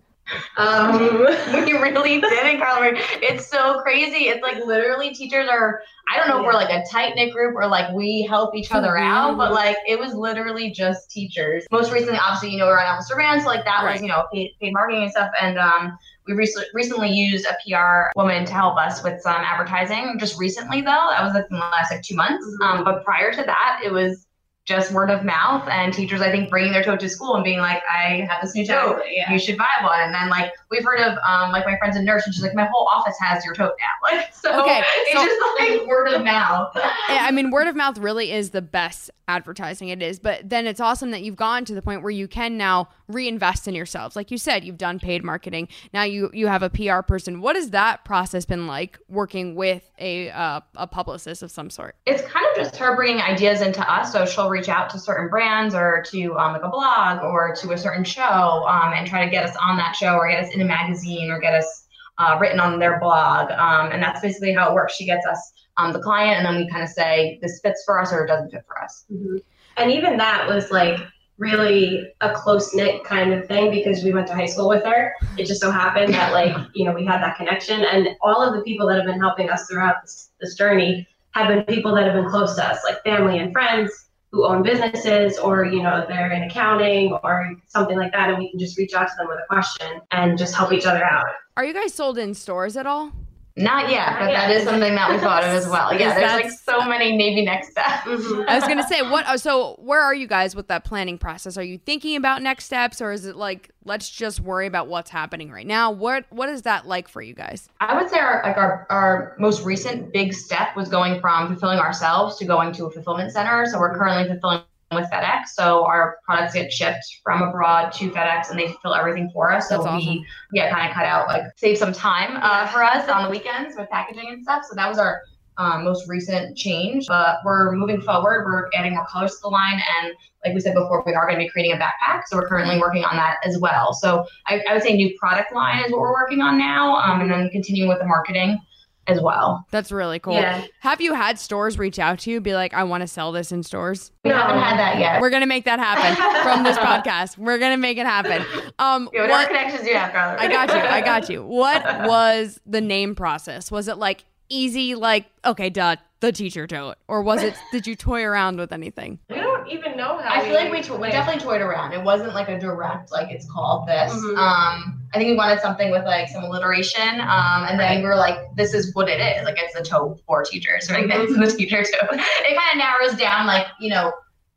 Um, 0.57 0.99
we 1.65 1.73
really 1.73 2.21
didn't, 2.21 2.59
Carla. 2.59 2.91
It's 3.21 3.47
so 3.47 3.79
crazy. 3.81 4.25
It's 4.29 4.41
like 4.41 4.63
literally 4.65 5.13
teachers 5.13 5.47
are, 5.49 5.81
I 6.11 6.17
don't 6.17 6.27
know 6.27 6.39
if 6.39 6.45
we're 6.45 6.53
like 6.53 6.69
a 6.69 6.83
tight 6.91 7.15
knit 7.15 7.33
group 7.33 7.55
or 7.55 7.67
like 7.67 7.93
we 7.93 8.23
help 8.23 8.55
each 8.55 8.71
other 8.71 8.97
out, 8.97 9.37
but 9.37 9.51
like 9.51 9.77
it 9.87 9.99
was 9.99 10.13
literally 10.13 10.71
just 10.71 11.09
teachers. 11.11 11.65
Most 11.71 11.91
recently, 11.91 12.19
obviously, 12.19 12.51
you 12.51 12.57
know, 12.57 12.67
we're 12.67 12.79
on 12.79 12.85
Elvis 12.85 13.09
Duran, 13.09 13.41
so 13.41 13.47
like 13.47 13.65
that 13.65 13.83
was, 13.83 14.01
you 14.01 14.07
know, 14.07 14.25
paid, 14.33 14.51
paid 14.61 14.73
marketing 14.73 15.03
and 15.03 15.11
stuff. 15.11 15.31
And 15.41 15.57
um, 15.57 15.97
we 16.27 16.33
recently 16.33 16.67
recently 16.73 17.09
used 17.09 17.45
a 17.45 17.55
PR 17.65 18.17
woman 18.17 18.45
to 18.45 18.53
help 18.53 18.77
us 18.77 19.03
with 19.03 19.21
some 19.21 19.35
advertising. 19.35 20.17
Just 20.19 20.39
recently, 20.39 20.81
though, 20.81 21.09
that 21.11 21.23
was 21.23 21.33
like 21.33 21.45
in 21.49 21.57
the 21.57 21.59
last 21.59 21.91
like 21.91 22.01
two 22.01 22.15
months. 22.15 22.45
Um, 22.63 22.83
but 22.83 23.03
prior 23.03 23.33
to 23.33 23.43
that, 23.43 23.81
it 23.83 23.91
was 23.91 24.25
just 24.65 24.93
word 24.93 25.09
of 25.09 25.25
mouth 25.25 25.67
and 25.69 25.93
teachers 25.93 26.21
I 26.21 26.31
think 26.31 26.49
bringing 26.49 26.71
their 26.71 26.83
tote 26.83 27.01
to 27.01 27.09
school 27.09 27.35
and 27.35 27.43
being 27.43 27.59
like 27.59 27.81
I 27.91 28.25
have 28.29 28.41
this 28.41 28.55
new 28.55 28.65
tote 28.65 29.01
you 29.29 29.37
should 29.37 29.57
buy 29.57 29.67
one. 29.81 29.99
And 29.99 30.13
then 30.13 30.29
like 30.29 30.53
we've 30.71 30.83
heard 30.85 31.01
of 31.01 31.17
um 31.27 31.51
like 31.51 31.65
my 31.65 31.77
friend's 31.77 31.97
a 31.97 32.01
nurse 32.01 32.25
and 32.25 32.33
she's 32.33 32.43
like 32.43 32.55
my 32.55 32.65
whole 32.71 32.87
office 32.87 33.15
has 33.19 33.43
your 33.43 33.53
tote 33.53 33.73
now. 33.77 33.85
Like 34.17 34.33
so 34.33 34.61
Okay, 34.61 34.81
it's 34.83 35.19
so- 35.19 35.25
just 35.25 35.41
like 35.59 35.87
word 35.87 36.07
of 36.13 36.23
mouth. 36.23 36.71
I 37.09 37.31
mean, 37.31 37.51
word 37.51 37.67
of 37.67 37.75
mouth 37.75 37.97
really 37.97 38.31
is 38.31 38.51
the 38.51 38.61
best 38.61 39.09
advertising 39.27 39.89
it 39.89 40.01
is, 40.01 40.19
but 40.19 40.49
then 40.49 40.67
it's 40.67 40.79
awesome 40.79 41.11
that 41.11 41.23
you've 41.23 41.35
gone 41.37 41.65
to 41.65 41.73
the 41.73 41.81
point 41.81 42.01
where 42.01 42.11
you 42.11 42.27
can 42.27 42.57
now 42.57 42.89
reinvest 43.07 43.67
in 43.67 43.75
yourselves. 43.75 44.15
Like 44.15 44.31
you 44.31 44.37
said, 44.37 44.63
you've 44.63 44.77
done 44.77 44.99
paid 44.99 45.23
marketing. 45.23 45.67
Now 45.93 46.03
you 46.03 46.29
you 46.33 46.47
have 46.47 46.63
a 46.63 46.69
PR 46.69 47.01
person. 47.01 47.41
What 47.41 47.55
has 47.55 47.71
that 47.71 48.05
process 48.05 48.45
been 48.45 48.67
like 48.67 48.99
working 49.09 49.55
with 49.55 49.89
a 49.99 50.29
uh, 50.29 50.61
a 50.75 50.87
publicist 50.87 51.43
of 51.43 51.51
some 51.51 51.69
sort? 51.69 51.95
it's 52.05 52.21
kind 52.23 52.45
of 52.51 52.55
just 52.55 52.75
her 52.77 52.95
bringing 52.95 53.21
ideas 53.21 53.61
into 53.61 53.81
us. 53.91 54.11
So 54.11 54.25
she'll 54.25 54.49
reach 54.49 54.69
out 54.69 54.89
to 54.91 54.99
certain 54.99 55.29
brands 55.29 55.73
or 55.73 56.03
to 56.11 56.35
um, 56.37 56.53
like 56.53 56.63
a 56.63 56.69
blog 56.69 57.23
or 57.23 57.55
to 57.55 57.71
a 57.71 57.77
certain 57.77 58.03
show 58.03 58.21
um, 58.67 58.93
and 58.93 59.07
try 59.07 59.23
to 59.23 59.31
get 59.31 59.43
us 59.43 59.55
on 59.61 59.77
that 59.77 59.95
show 59.95 60.15
or 60.15 60.29
get 60.29 60.43
us 60.43 60.53
in 60.53 60.61
a 60.61 60.65
magazine 60.65 61.31
or 61.31 61.39
get 61.39 61.53
us 61.53 61.87
uh, 62.17 62.37
written 62.39 62.59
on 62.59 62.79
their 62.79 62.99
blog. 62.99 63.51
Um, 63.51 63.91
and 63.91 64.01
that's 64.01 64.21
basically 64.21 64.53
how 64.53 64.69
it 64.69 64.73
works. 64.73 64.95
She 64.95 65.05
gets 65.05 65.25
us 65.25 65.53
um, 65.77 65.93
the 65.93 65.99
client, 65.99 66.37
and 66.37 66.45
then 66.45 66.55
we 66.57 66.69
kind 66.69 66.83
of 66.83 66.89
say 66.89 67.39
this 67.41 67.59
fits 67.63 67.83
for 67.85 67.99
us 67.99 68.13
or 68.13 68.23
it 68.23 68.27
doesn't 68.27 68.51
fit 68.51 68.63
for 68.67 68.81
us. 68.81 69.05
Mhm. 69.11 69.41
And 69.77 69.91
even 69.91 70.17
that 70.17 70.47
was 70.47 70.69
like 70.69 70.99
really 71.37 72.13
a 72.21 72.31
close 72.33 72.73
knit 72.73 73.03
kind 73.03 73.33
of 73.33 73.47
thing 73.47 73.71
because 73.71 74.03
we 74.03 74.13
went 74.13 74.27
to 74.27 74.33
high 74.33 74.45
school 74.45 74.69
with 74.69 74.83
her. 74.83 75.13
It 75.37 75.45
just 75.45 75.61
so 75.61 75.71
happened 75.71 76.13
that 76.13 76.33
like 76.33 76.55
you 76.73 76.85
know 76.85 76.93
we 76.93 77.05
had 77.05 77.21
that 77.21 77.37
connection, 77.37 77.83
and 77.83 78.09
all 78.21 78.41
of 78.41 78.53
the 78.53 78.61
people 78.61 78.87
that 78.87 78.97
have 78.97 79.05
been 79.05 79.19
helping 79.19 79.49
us 79.49 79.67
throughout 79.67 80.01
this, 80.01 80.31
this 80.39 80.55
journey 80.55 81.07
have 81.31 81.47
been 81.47 81.63
people 81.63 81.95
that 81.95 82.05
have 82.05 82.13
been 82.13 82.29
close 82.29 82.55
to 82.55 82.63
us, 82.65 82.79
like 82.87 83.03
family 83.03 83.39
and 83.39 83.51
friends 83.51 83.91
who 84.31 84.45
own 84.45 84.63
businesses 84.63 85.37
or 85.37 85.65
you 85.65 85.81
know 85.81 86.05
they're 86.07 86.31
in 86.31 86.43
accounting 86.43 87.13
or 87.23 87.55
something 87.67 87.97
like 87.97 88.11
that, 88.11 88.29
and 88.29 88.37
we 88.37 88.49
can 88.49 88.59
just 88.59 88.77
reach 88.77 88.93
out 88.93 89.07
to 89.07 89.13
them 89.17 89.27
with 89.27 89.39
a 89.39 89.47
question 89.47 90.01
and 90.11 90.37
just 90.37 90.55
help 90.55 90.71
each 90.71 90.85
other 90.85 91.03
out. 91.03 91.25
Are 91.57 91.65
you 91.65 91.73
guys 91.73 91.93
sold 91.93 92.17
in 92.17 92.33
stores 92.33 92.77
at 92.77 92.87
all? 92.87 93.11
Not 93.55 93.91
yet, 93.91 94.17
but 94.17 94.31
that 94.31 94.49
is 94.49 94.63
something 94.63 94.95
that 94.95 95.11
we 95.11 95.19
thought 95.19 95.43
of 95.43 95.51
as 95.51 95.67
well. 95.67 95.93
Yeah, 95.99 96.15
there's 96.15 96.31
like 96.31 96.51
so 96.51 96.85
many 96.85 97.15
maybe 97.15 97.45
next 97.45 97.71
steps. 97.71 98.07
Mm-hmm. 98.13 98.49
I 98.49 98.55
was 98.55 98.63
gonna 98.63 98.87
say 98.87 99.01
what. 99.01 99.25
oh, 99.27 99.37
So 99.37 99.75
where 99.79 100.01
are 100.01 100.13
you 100.13 100.27
guys 100.27 100.55
with 100.55 100.67
that 100.67 100.83
planning 100.83 101.17
process? 101.17 101.57
Are 101.57 101.63
you 101.63 101.77
thinking 101.77 102.15
about 102.15 102.41
next 102.41 102.65
steps, 102.65 103.01
or 103.01 103.11
is 103.11 103.25
it 103.25 103.35
like 103.35 103.69
let's 103.85 104.09
just 104.09 104.39
worry 104.39 104.65
about 104.65 104.87
what's 104.87 105.09
happening 105.09 105.51
right 105.51 105.67
now? 105.67 105.91
What 105.91 106.25
What 106.29 106.49
is 106.49 106.63
that 106.63 106.87
like 106.87 107.07
for 107.07 107.21
you 107.21 107.33
guys? 107.33 107.69
I 107.79 107.99
would 107.99 108.09
say 108.09 108.19
our 108.19 108.41
like 108.43 108.57
our, 108.57 108.87
our 108.89 109.35
most 109.39 109.63
recent 109.63 110.11
big 110.11 110.33
step 110.33 110.75
was 110.75 110.89
going 110.89 111.21
from 111.21 111.47
fulfilling 111.47 111.79
ourselves 111.79 112.37
to 112.37 112.45
going 112.45 112.71
to 112.73 112.85
a 112.85 112.91
fulfillment 112.91 113.31
center. 113.31 113.65
So 113.67 113.79
we're 113.79 113.95
currently 113.97 114.27
fulfilling 114.27 114.63
with 114.95 115.09
FedEx. 115.11 115.49
So 115.53 115.85
our 115.85 116.17
products 116.25 116.53
get 116.53 116.71
shipped 116.71 117.19
from 117.23 117.41
abroad 117.41 117.91
to 117.93 118.09
FedEx 118.09 118.49
and 118.49 118.59
they 118.59 118.67
fulfill 118.67 118.95
everything 118.95 119.29
for 119.33 119.51
us. 119.51 119.69
So 119.69 119.83
we 119.95 120.25
yeah 120.51 120.73
kind 120.73 120.89
of 120.89 120.95
cut 120.95 121.05
out 121.05 121.27
like 121.27 121.43
save 121.57 121.77
some 121.77 121.93
time 121.93 122.39
uh, 122.41 122.67
for 122.67 122.83
us 122.83 123.07
on 123.09 123.23
the 123.23 123.29
weekends 123.29 123.75
with 123.77 123.89
packaging 123.89 124.29
and 124.29 124.43
stuff. 124.43 124.63
So 124.69 124.75
that 124.75 124.87
was 124.87 124.97
our 124.97 125.21
um, 125.57 125.83
most 125.83 126.07
recent 126.07 126.57
change. 126.57 127.05
But 127.07 127.37
we're 127.45 127.73
moving 127.73 128.01
forward. 128.01 128.45
We're 128.45 128.69
adding 128.73 128.95
more 128.95 129.05
colors 129.05 129.35
to 129.35 129.41
the 129.43 129.49
line 129.49 129.81
and 130.01 130.13
like 130.45 130.53
we 130.53 130.59
said 130.59 130.73
before, 130.73 131.03
we 131.05 131.13
are 131.13 131.25
going 131.25 131.39
to 131.39 131.45
be 131.45 131.49
creating 131.49 131.73
a 131.73 131.77
backpack. 131.77 132.23
So 132.27 132.37
we're 132.37 132.47
currently 132.47 132.79
working 132.79 133.05
on 133.05 133.15
that 133.15 133.37
as 133.45 133.57
well. 133.59 133.93
So 133.93 134.25
I, 134.47 134.61
I 134.69 134.73
would 134.73 134.83
say 134.83 134.93
new 134.93 135.17
product 135.17 135.53
line 135.53 135.85
is 135.85 135.91
what 135.91 136.01
we're 136.01 136.11
working 136.11 136.41
on 136.41 136.57
now, 136.57 136.97
um, 136.97 137.21
and 137.21 137.31
then 137.31 137.49
continuing 137.49 137.87
with 137.87 137.99
the 137.99 138.05
marketing 138.05 138.59
as 139.07 139.19
well. 139.21 139.65
That's 139.71 139.91
really 139.91 140.19
cool. 140.19 140.33
Yeah. 140.33 140.65
Have 140.79 141.01
you 141.01 141.13
had 141.13 141.37
stores 141.37 141.77
reach 141.77 141.99
out 141.99 142.19
to 142.19 142.31
you, 142.31 142.39
be 142.41 142.53
like, 142.53 142.73
I 142.73 142.83
want 142.83 143.01
to 143.01 143.07
sell 143.07 143.31
this 143.31 143.51
in 143.51 143.63
stores? 143.63 144.11
We 144.23 144.31
haven't 144.31 144.57
had 144.59 144.77
that 144.79 144.99
yet. 144.99 145.21
We're 145.21 145.29
gonna 145.29 145.45
make 145.45 145.65
that 145.65 145.79
happen 145.79 146.15
from 146.43 146.63
this 146.63 146.77
podcast. 146.77 147.37
We're 147.37 147.57
gonna 147.57 147.77
make 147.77 147.97
it 147.97 148.05
happen. 148.05 148.45
Um, 148.79 149.09
Yeah, 149.13 149.21
whatever 149.23 149.47
connections 149.47 149.87
you 149.87 149.95
have. 149.95 150.13
I 150.39 150.47
got 150.47 150.69
you. 150.69 150.75
I 150.79 151.01
got 151.01 151.29
you. 151.29 151.43
What 151.43 151.83
was 152.07 152.59
the 152.65 152.81
name 152.81 153.15
process? 153.15 153.71
Was 153.71 153.87
it 153.87 153.97
like 153.97 154.23
easy, 154.49 154.95
like 154.95 155.25
okay, 155.45 155.69
duh, 155.69 155.95
the 156.23 156.31
teacher 156.31 156.65
tote, 156.65 156.95
or 157.09 157.21
was 157.21 157.43
it? 157.43 157.53
Did 157.73 157.85
you 157.85 157.95
toy 157.97 158.23
around 158.23 158.57
with 158.57 158.71
anything? 158.71 159.19
We 159.29 159.35
don't 159.35 159.67
even 159.67 159.97
know 159.97 160.17
how. 160.19 160.39
I 160.39 160.41
feel 160.45 160.53
like 160.55 160.71
we, 160.71 160.81
to- 160.83 160.95
we 160.95 161.09
definitely 161.09 161.41
toyed 161.41 161.59
around. 161.59 161.91
It 161.91 162.01
wasn't 162.01 162.33
like 162.33 162.47
a 162.47 162.57
direct, 162.57 163.11
like 163.11 163.29
it's 163.29 163.45
called 163.51 163.87
this. 163.89 164.11
Mhm. 164.13 164.37
Um, 164.37 165.01
I 165.13 165.17
think 165.17 165.31
we 165.31 165.35
wanted 165.35 165.59
something 165.59 165.91
with 165.91 166.05
like 166.05 166.29
some 166.29 166.45
alliteration. 166.45 167.19
Um, 167.19 167.65
and 167.69 167.77
then 167.77 168.01
we 168.01 168.07
were 168.07 168.15
like, 168.15 168.37
this 168.55 168.73
is 168.73 168.95
what 168.95 169.09
it 169.09 169.19
is. 169.19 169.43
Like 169.43 169.55
it's 169.59 169.75
the 169.77 169.83
toe 169.83 170.17
for 170.25 170.43
teachers, 170.43 170.89
right? 170.89 171.05
It's 171.09 171.35
the 171.37 171.57
teacher 171.57 171.83
tote. 171.83 172.09
It 172.13 172.57
kind 172.57 172.71
of 172.71 172.77
narrows 172.77 173.19
down, 173.19 173.45
like, 173.45 173.67
you 173.81 173.89
know, 173.89 174.13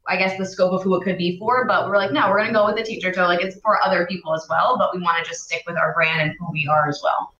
I 0.08 0.16
guess 0.16 0.38
the 0.38 0.46
scope 0.46 0.72
of 0.72 0.84
who 0.84 0.94
it 1.00 1.02
could 1.04 1.18
be 1.18 1.36
for, 1.36 1.64
but 1.66 1.88
we're 1.88 1.96
like, 1.96 2.12
no, 2.12 2.30
we're 2.30 2.38
gonna 2.38 2.52
go 2.52 2.64
with 2.66 2.76
the 2.76 2.84
teacher 2.84 3.10
tote. 3.12 3.26
Like 3.26 3.42
it's 3.42 3.58
for 3.60 3.82
other 3.84 4.06
people 4.06 4.32
as 4.34 4.46
well, 4.48 4.78
but 4.78 4.94
we 4.94 5.02
want 5.02 5.22
to 5.22 5.28
just 5.28 5.42
stick 5.42 5.64
with 5.66 5.76
our 5.76 5.92
brand 5.94 6.20
and 6.22 6.32
who 6.38 6.46
we 6.52 6.68
are 6.68 6.88
as 6.88 7.00
well. 7.02 7.32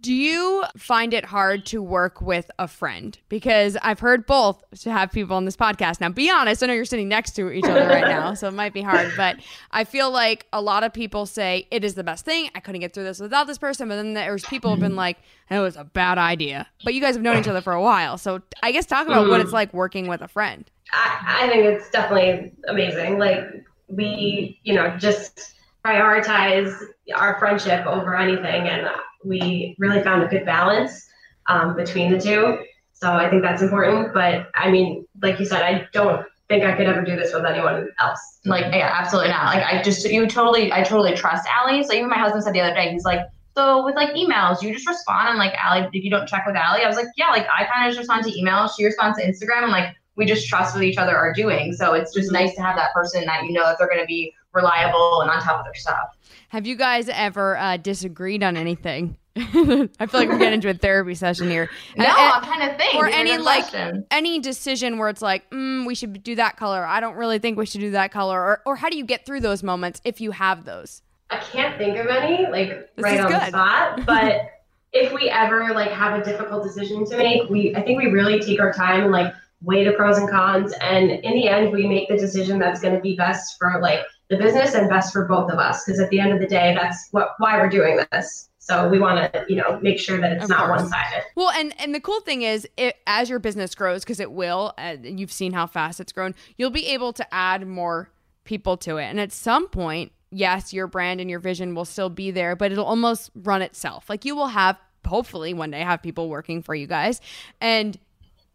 Do 0.00 0.14
you 0.14 0.64
find 0.78 1.12
it 1.12 1.26
hard 1.26 1.66
to 1.66 1.82
work 1.82 2.22
with 2.22 2.50
a 2.58 2.66
friend? 2.66 3.18
Because 3.28 3.76
I've 3.82 4.00
heard 4.00 4.24
both 4.24 4.64
to 4.80 4.90
have 4.90 5.12
people 5.12 5.36
on 5.36 5.44
this 5.44 5.58
podcast. 5.58 6.00
Now, 6.00 6.08
be 6.08 6.30
honest, 6.30 6.62
I 6.62 6.66
know 6.66 6.72
you're 6.72 6.86
sitting 6.86 7.08
next 7.08 7.32
to 7.32 7.50
each 7.50 7.66
other 7.66 7.86
right 7.86 8.06
now, 8.06 8.32
so 8.32 8.48
it 8.48 8.54
might 8.54 8.72
be 8.72 8.80
hard, 8.80 9.12
but 9.14 9.36
I 9.72 9.84
feel 9.84 10.10
like 10.10 10.46
a 10.54 10.62
lot 10.62 10.84
of 10.84 10.94
people 10.94 11.26
say 11.26 11.68
it 11.70 11.84
is 11.84 11.96
the 11.96 12.04
best 12.04 12.24
thing. 12.24 12.48
I 12.54 12.60
couldn't 12.60 12.80
get 12.80 12.94
through 12.94 13.04
this 13.04 13.20
without 13.20 13.46
this 13.46 13.58
person, 13.58 13.88
but 13.88 13.96
then 13.96 14.14
there's 14.14 14.44
people 14.46 14.70
who've 14.70 14.80
been 14.80 14.96
like, 14.96 15.18
it 15.50 15.58
was 15.58 15.76
a 15.76 15.84
bad 15.84 16.16
idea. 16.16 16.66
But 16.82 16.94
you 16.94 17.02
guys 17.02 17.14
have 17.14 17.22
known 17.22 17.36
each 17.36 17.48
other 17.48 17.60
for 17.60 17.74
a 17.74 17.82
while, 17.82 18.16
so 18.16 18.40
I 18.62 18.72
guess 18.72 18.86
talk 18.86 19.06
about 19.06 19.28
what 19.28 19.42
it's 19.42 19.52
like 19.52 19.74
working 19.74 20.06
with 20.06 20.22
a 20.22 20.28
friend. 20.28 20.64
I, 20.92 21.42
I 21.44 21.48
think 21.48 21.64
it's 21.64 21.90
definitely 21.90 22.52
amazing. 22.68 23.18
Like 23.18 23.40
we, 23.88 24.60
you 24.62 24.74
know, 24.74 24.96
just 24.96 25.54
prioritize 25.84 26.74
our 27.14 27.38
friendship 27.38 27.84
over 27.84 28.16
anything, 28.16 28.68
and 28.68 28.88
we 29.24 29.74
really 29.78 30.02
found 30.02 30.22
a 30.22 30.26
good 30.26 30.44
balance 30.44 31.06
um, 31.46 31.76
between 31.76 32.10
the 32.10 32.20
two. 32.20 32.58
So 32.92 33.12
I 33.12 33.30
think 33.30 33.42
that's 33.42 33.62
important. 33.62 34.12
But 34.14 34.50
I 34.54 34.70
mean, 34.70 35.06
like 35.22 35.38
you 35.38 35.46
said, 35.46 35.62
I 35.62 35.88
don't 35.92 36.26
think 36.48 36.64
I 36.64 36.76
could 36.76 36.86
ever 36.86 37.02
do 37.02 37.16
this 37.16 37.32
with 37.32 37.44
anyone 37.44 37.88
else. 38.00 38.40
Like, 38.44 38.74
yeah, 38.74 38.90
absolutely 38.92 39.30
not. 39.30 39.54
Like, 39.54 39.64
I 39.64 39.82
just, 39.82 40.04
you 40.04 40.26
totally, 40.26 40.72
I 40.72 40.82
totally 40.82 41.14
trust 41.14 41.48
Allie. 41.48 41.82
So 41.84 41.94
even 41.94 42.10
my 42.10 42.18
husband 42.18 42.42
said 42.44 42.54
the 42.54 42.60
other 42.60 42.74
day, 42.74 42.92
he's 42.92 43.04
like, 43.04 43.20
so 43.56 43.84
with 43.84 43.94
like 43.94 44.10
emails, 44.14 44.62
you 44.62 44.72
just 44.72 44.86
respond 44.86 45.30
and 45.30 45.38
like 45.38 45.54
Allie, 45.54 45.88
if 45.92 46.04
you 46.04 46.10
don't 46.10 46.26
check 46.26 46.44
with 46.46 46.56
Allie, 46.56 46.82
I 46.82 46.88
was 46.88 46.96
like, 46.96 47.08
yeah, 47.16 47.30
like 47.30 47.46
I 47.56 47.64
kind 47.64 47.88
of 47.88 47.94
just 47.94 47.98
respond 47.98 48.24
to 48.24 48.30
emails. 48.30 48.70
She 48.76 48.84
responds 48.84 49.18
to 49.18 49.24
Instagram 49.24 49.64
and 49.64 49.72
like 49.72 49.96
we 50.16 50.26
just 50.26 50.48
trust 50.48 50.74
what 50.74 50.84
each 50.84 50.98
other 50.98 51.16
are 51.16 51.32
doing. 51.32 51.72
So 51.72 51.94
it's 51.94 52.12
just 52.12 52.30
nice 52.32 52.54
to 52.54 52.62
have 52.62 52.76
that 52.76 52.92
person 52.92 53.24
that 53.24 53.44
you 53.44 53.52
know 53.52 53.64
that 53.64 53.76
they're 53.78 53.88
going 53.88 54.00
to 54.00 54.06
be 54.06 54.32
reliable 54.52 55.20
and 55.20 55.30
on 55.30 55.40
top 55.40 55.58
of 55.60 55.64
their 55.64 55.74
stuff. 55.74 56.16
Have 56.48 56.66
you 56.66 56.76
guys 56.76 57.08
ever 57.08 57.56
uh, 57.56 57.76
disagreed 57.76 58.42
on 58.42 58.56
anything? 58.56 59.16
I 59.36 59.42
feel 59.44 59.88
like 60.12 60.28
we're 60.28 60.38
getting 60.38 60.54
into 60.54 60.68
a 60.70 60.74
therapy 60.74 61.14
session 61.14 61.48
here. 61.48 61.70
No, 61.96 62.04
And- 62.04 62.14
I'm 62.16 62.42
trying 62.42 62.68
to 62.68 62.76
think. 62.76 62.94
Or 62.96 63.06
These 63.06 63.14
any 63.14 63.38
like 63.38 63.68
questions. 63.70 64.04
any 64.10 64.38
decision 64.40 64.98
where 64.98 65.08
it's 65.08 65.22
like, 65.22 65.48
mm, 65.50 65.86
we 65.86 65.94
should 65.94 66.22
do 66.22 66.34
that 66.36 66.56
color. 66.56 66.84
I 66.84 67.00
don't 67.00 67.14
really 67.14 67.38
think 67.38 67.56
we 67.56 67.66
should 67.66 67.80
do 67.80 67.92
that 67.92 68.10
color. 68.10 68.40
Or 68.40 68.62
or 68.66 68.76
how 68.76 68.88
do 68.88 68.96
you 68.96 69.04
get 69.04 69.24
through 69.24 69.40
those 69.40 69.62
moments 69.62 70.00
if 70.04 70.20
you 70.20 70.32
have 70.32 70.64
those? 70.64 71.02
I 71.30 71.36
can't 71.38 71.78
think 71.78 71.96
of 71.96 72.08
any 72.08 72.46
like 72.50 72.68
This 72.96 73.02
right 73.04 73.20
on 73.20 73.30
the 73.30 73.38
good. 73.38 73.48
spot, 73.48 74.00
but 74.06 74.50
if 74.92 75.12
we 75.12 75.30
ever 75.30 75.72
like 75.74 75.92
have 75.92 76.20
a 76.20 76.24
difficult 76.24 76.64
decision 76.64 77.04
to 77.06 77.16
make, 77.16 77.48
we 77.48 77.72
I 77.76 77.82
think 77.82 77.98
we 78.02 78.08
really 78.08 78.40
take 78.40 78.58
our 78.58 78.72
time 78.72 79.02
and 79.04 79.12
like 79.12 79.32
weigh 79.62 79.84
the 79.84 79.92
pros 79.92 80.18
and 80.18 80.28
cons, 80.28 80.72
and 80.80 81.08
in 81.10 81.34
the 81.34 81.46
end, 81.48 81.70
we 81.70 81.86
make 81.86 82.08
the 82.08 82.16
decision 82.16 82.58
that's 82.58 82.80
going 82.80 82.94
to 82.96 83.00
be 83.00 83.14
best 83.14 83.56
for 83.58 83.78
like 83.80 84.00
the 84.30 84.36
business 84.36 84.74
and 84.74 84.88
best 84.88 85.12
for 85.12 85.26
both 85.26 85.50
of 85.50 85.58
us. 85.58 85.84
Because 85.84 86.00
at 86.00 86.08
the 86.08 86.20
end 86.20 86.32
of 86.32 86.38
the 86.40 86.46
day, 86.46 86.74
that's 86.74 87.08
what 87.10 87.34
why 87.38 87.58
we're 87.58 87.68
doing 87.68 88.00
this. 88.12 88.48
So 88.58 88.88
we 88.88 88.98
want 88.98 89.32
to, 89.32 89.44
you 89.48 89.56
know, 89.56 89.80
make 89.80 89.98
sure 89.98 90.20
that 90.20 90.32
it's 90.32 90.44
Of 90.44 90.50
not 90.50 90.68
one 90.68 90.88
sided. 90.88 91.24
Well, 91.34 91.50
and 91.50 91.74
and 91.80 91.94
the 91.94 92.00
cool 92.00 92.20
thing 92.20 92.42
is, 92.42 92.68
it, 92.76 92.96
as 93.06 93.28
your 93.28 93.38
business 93.38 93.74
grows, 93.74 94.04
because 94.04 94.20
it 94.20 94.30
will, 94.30 94.72
and 94.78 95.18
you've 95.18 95.32
seen 95.32 95.52
how 95.52 95.66
fast 95.66 95.98
it's 95.98 96.12
grown, 96.12 96.34
you'll 96.56 96.70
be 96.70 96.86
able 96.86 97.12
to 97.14 97.34
add 97.34 97.66
more 97.66 98.10
people 98.44 98.76
to 98.78 98.98
it. 98.98 99.04
And 99.04 99.18
at 99.18 99.32
some 99.32 99.68
point, 99.68 100.12
yes, 100.30 100.72
your 100.72 100.86
brand 100.86 101.20
and 101.20 101.28
your 101.28 101.40
vision 101.40 101.74
will 101.74 101.84
still 101.84 102.10
be 102.10 102.30
there, 102.30 102.54
but 102.54 102.70
it'll 102.70 102.84
almost 102.84 103.30
run 103.34 103.62
itself. 103.62 104.08
Like 104.08 104.24
you 104.24 104.36
will 104.36 104.48
have, 104.48 104.78
hopefully, 105.06 105.52
one 105.54 105.70
day 105.72 105.80
have 105.80 106.02
people 106.02 106.28
working 106.28 106.62
for 106.62 106.74
you 106.74 106.86
guys, 106.86 107.20
and 107.60 107.98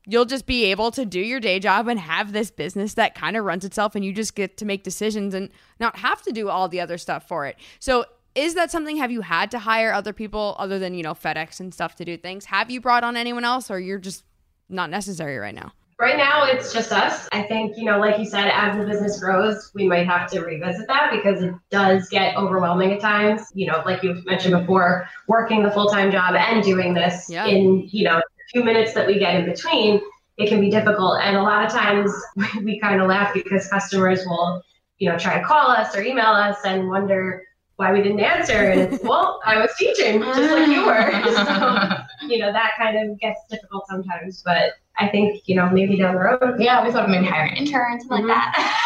you'll 0.08 0.26
just 0.26 0.46
be 0.46 0.65
able 0.65 0.91
to 0.91 1.06
do 1.06 1.20
your 1.20 1.39
day 1.39 1.60
job 1.60 1.88
and 1.88 2.00
have 2.00 2.32
this 2.32 2.52
business 2.52 2.94
that 2.96 3.15
kind 3.15 3.36
of 3.38 3.46
runs 3.46 3.65
itself, 3.65 3.96
and 3.96 4.04
you 4.06 4.13
just 4.13 4.36
get 4.36 4.58
to 4.58 4.65
make 4.65 4.84
decisions 4.84 5.34
and 5.34 5.50
not 5.80 5.98
have 5.98 6.22
to 6.24 6.32
do 6.32 6.50
all 6.50 6.68
the 6.68 6.80
other 6.82 6.98
stuff 6.98 7.28
for 7.28 7.46
it. 7.46 7.58
So 7.80 8.06
is 8.36 8.54
that 8.56 8.70
something 8.70 8.98
have 8.98 9.12
you 9.12 9.22
had 9.22 9.50
to 9.52 9.60
hire 9.60 9.94
other 9.94 10.13
people 10.13 10.56
other 10.60 10.78
than 10.78 10.94
you 10.94 11.04
know 11.04 11.13
fedex 11.13 11.60
and 11.60 11.74
stuff 11.74 11.96
to 11.96 12.04
do 12.04 12.18
things 12.18 12.44
have 12.44 12.70
you 12.70 12.82
brought 12.82 13.02
on 13.04 13.15
anyone 13.15 13.46
else 13.46 13.72
or 13.72 13.80
you're 13.80 13.98
just 13.98 14.26
not 14.68 14.89
necessary 14.89 15.38
right 15.38 15.56
now 15.56 15.72
Right 15.98 16.18
now, 16.18 16.44
it's 16.44 16.74
just 16.74 16.91
us. 16.91 17.30
I 17.32 17.44
think, 17.44 17.78
you 17.78 17.86
know, 17.86 17.98
like 18.00 18.20
you 18.20 18.26
said, 18.26 18.50
as 18.52 18.78
the 18.78 18.84
business 18.84 19.18
grows, 19.18 19.72
we 19.74 19.88
might 19.88 20.06
have 20.06 20.30
to 20.32 20.41
revisit 20.41 20.88
that 20.88 21.10
because 21.10 21.41
it 21.41 21.54
does 21.72 22.10
get 22.10 22.36
overwhelming 22.36 22.91
at 22.91 23.00
times. 23.00 23.44
You 23.54 23.68
know, 23.68 23.82
like 23.86 24.04
you 24.04 24.22
mentioned 24.26 24.60
before, 24.60 25.08
working 25.30 25.63
the 25.63 25.72
full 25.72 25.88
time 25.88 26.12
job 26.12 26.36
and 26.36 26.62
doing 26.62 26.94
this 26.94 27.30
Yeah. 27.30 27.46
in, 27.46 27.88
you 27.94 28.04
know, 28.04 28.22
few 28.56 28.63
minutes 28.63 28.94
that 28.94 29.06
we 29.06 29.20
get 29.20 29.36
in 29.36 29.46
between, 29.46 30.00
it 30.38 30.48
can 30.48 30.62
be 30.62 30.70
difficult. 30.70 31.20
And 31.22 31.36
a 31.36 31.41
lot 31.41 31.65
of 31.65 31.72
times 31.72 32.10
we 32.63 32.80
kind 32.80 33.02
of 33.02 33.08
laugh 33.10 33.34
because 33.34 33.68
customers 33.68 34.26
will, 34.26 34.62
you 34.98 35.10
know, 35.10 35.18
try 35.18 35.38
to 35.38 35.46
call 35.46 35.70
us 35.70 35.94
or 35.94 36.02
email 36.02 36.28
us 36.28 36.58
and 36.63 36.88
wonder 36.88 37.44
why 37.76 37.91
we 37.91 38.02
didn't 38.02 38.22
answer. 38.22 38.54
And 38.54 38.80
it's, 38.80 39.04
well, 39.04 39.41
I 39.46 39.60
was 39.60 39.72
teaching 39.78 40.22
just 40.22 40.52
like 40.52 40.70
you 40.70 40.86
were. 40.86 41.12
So, 42.26 42.28
you 42.28 42.39
know, 42.39 42.52
that 42.54 42.72
kind 42.78 42.98
of 42.98 43.20
gets 43.20 43.41
difficult 43.50 43.86
sometimes. 43.89 44.41
But 44.44 44.72
I 44.98 45.10
think, 45.10 45.41
you 45.48 45.56
know, 45.56 45.70
maybe 45.70 45.98
down 45.98 46.15
the 46.15 46.22
road. 46.22 46.56
Yeah, 46.58 46.84
we 46.84 46.91
thought 46.91 47.04
of 47.04 47.10
maybe 47.10 47.26
hiring 47.26 47.52
an 47.52 47.58
intern, 47.58 48.00
something 48.00 48.26
like 48.26 48.38
mm-hmm. 48.38 48.62
that. 48.62 48.85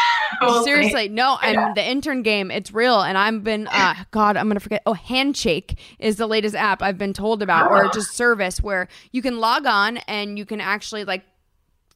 Seriously 0.64 1.08
no 1.08 1.38
and 1.42 1.74
the 1.76 1.86
intern 1.88 2.22
game 2.22 2.50
it's 2.50 2.72
real 2.72 3.00
and 3.00 3.18
i've 3.18 3.44
been 3.44 3.66
uh 3.68 3.94
god 4.10 4.36
i'm 4.36 4.48
gonna 4.48 4.60
forget 4.60 4.82
oh 4.86 4.94
handshake 4.94 5.78
is 5.98 6.16
the 6.16 6.26
latest 6.26 6.54
app 6.54 6.82
i've 6.82 6.98
been 6.98 7.12
told 7.12 7.42
about 7.42 7.70
or 7.70 7.88
just 7.90 8.12
service 8.14 8.62
where 8.62 8.88
you 9.12 9.22
can 9.22 9.38
log 9.38 9.66
on 9.66 9.98
and 10.08 10.38
you 10.38 10.46
can 10.46 10.60
actually 10.60 11.04
like 11.04 11.24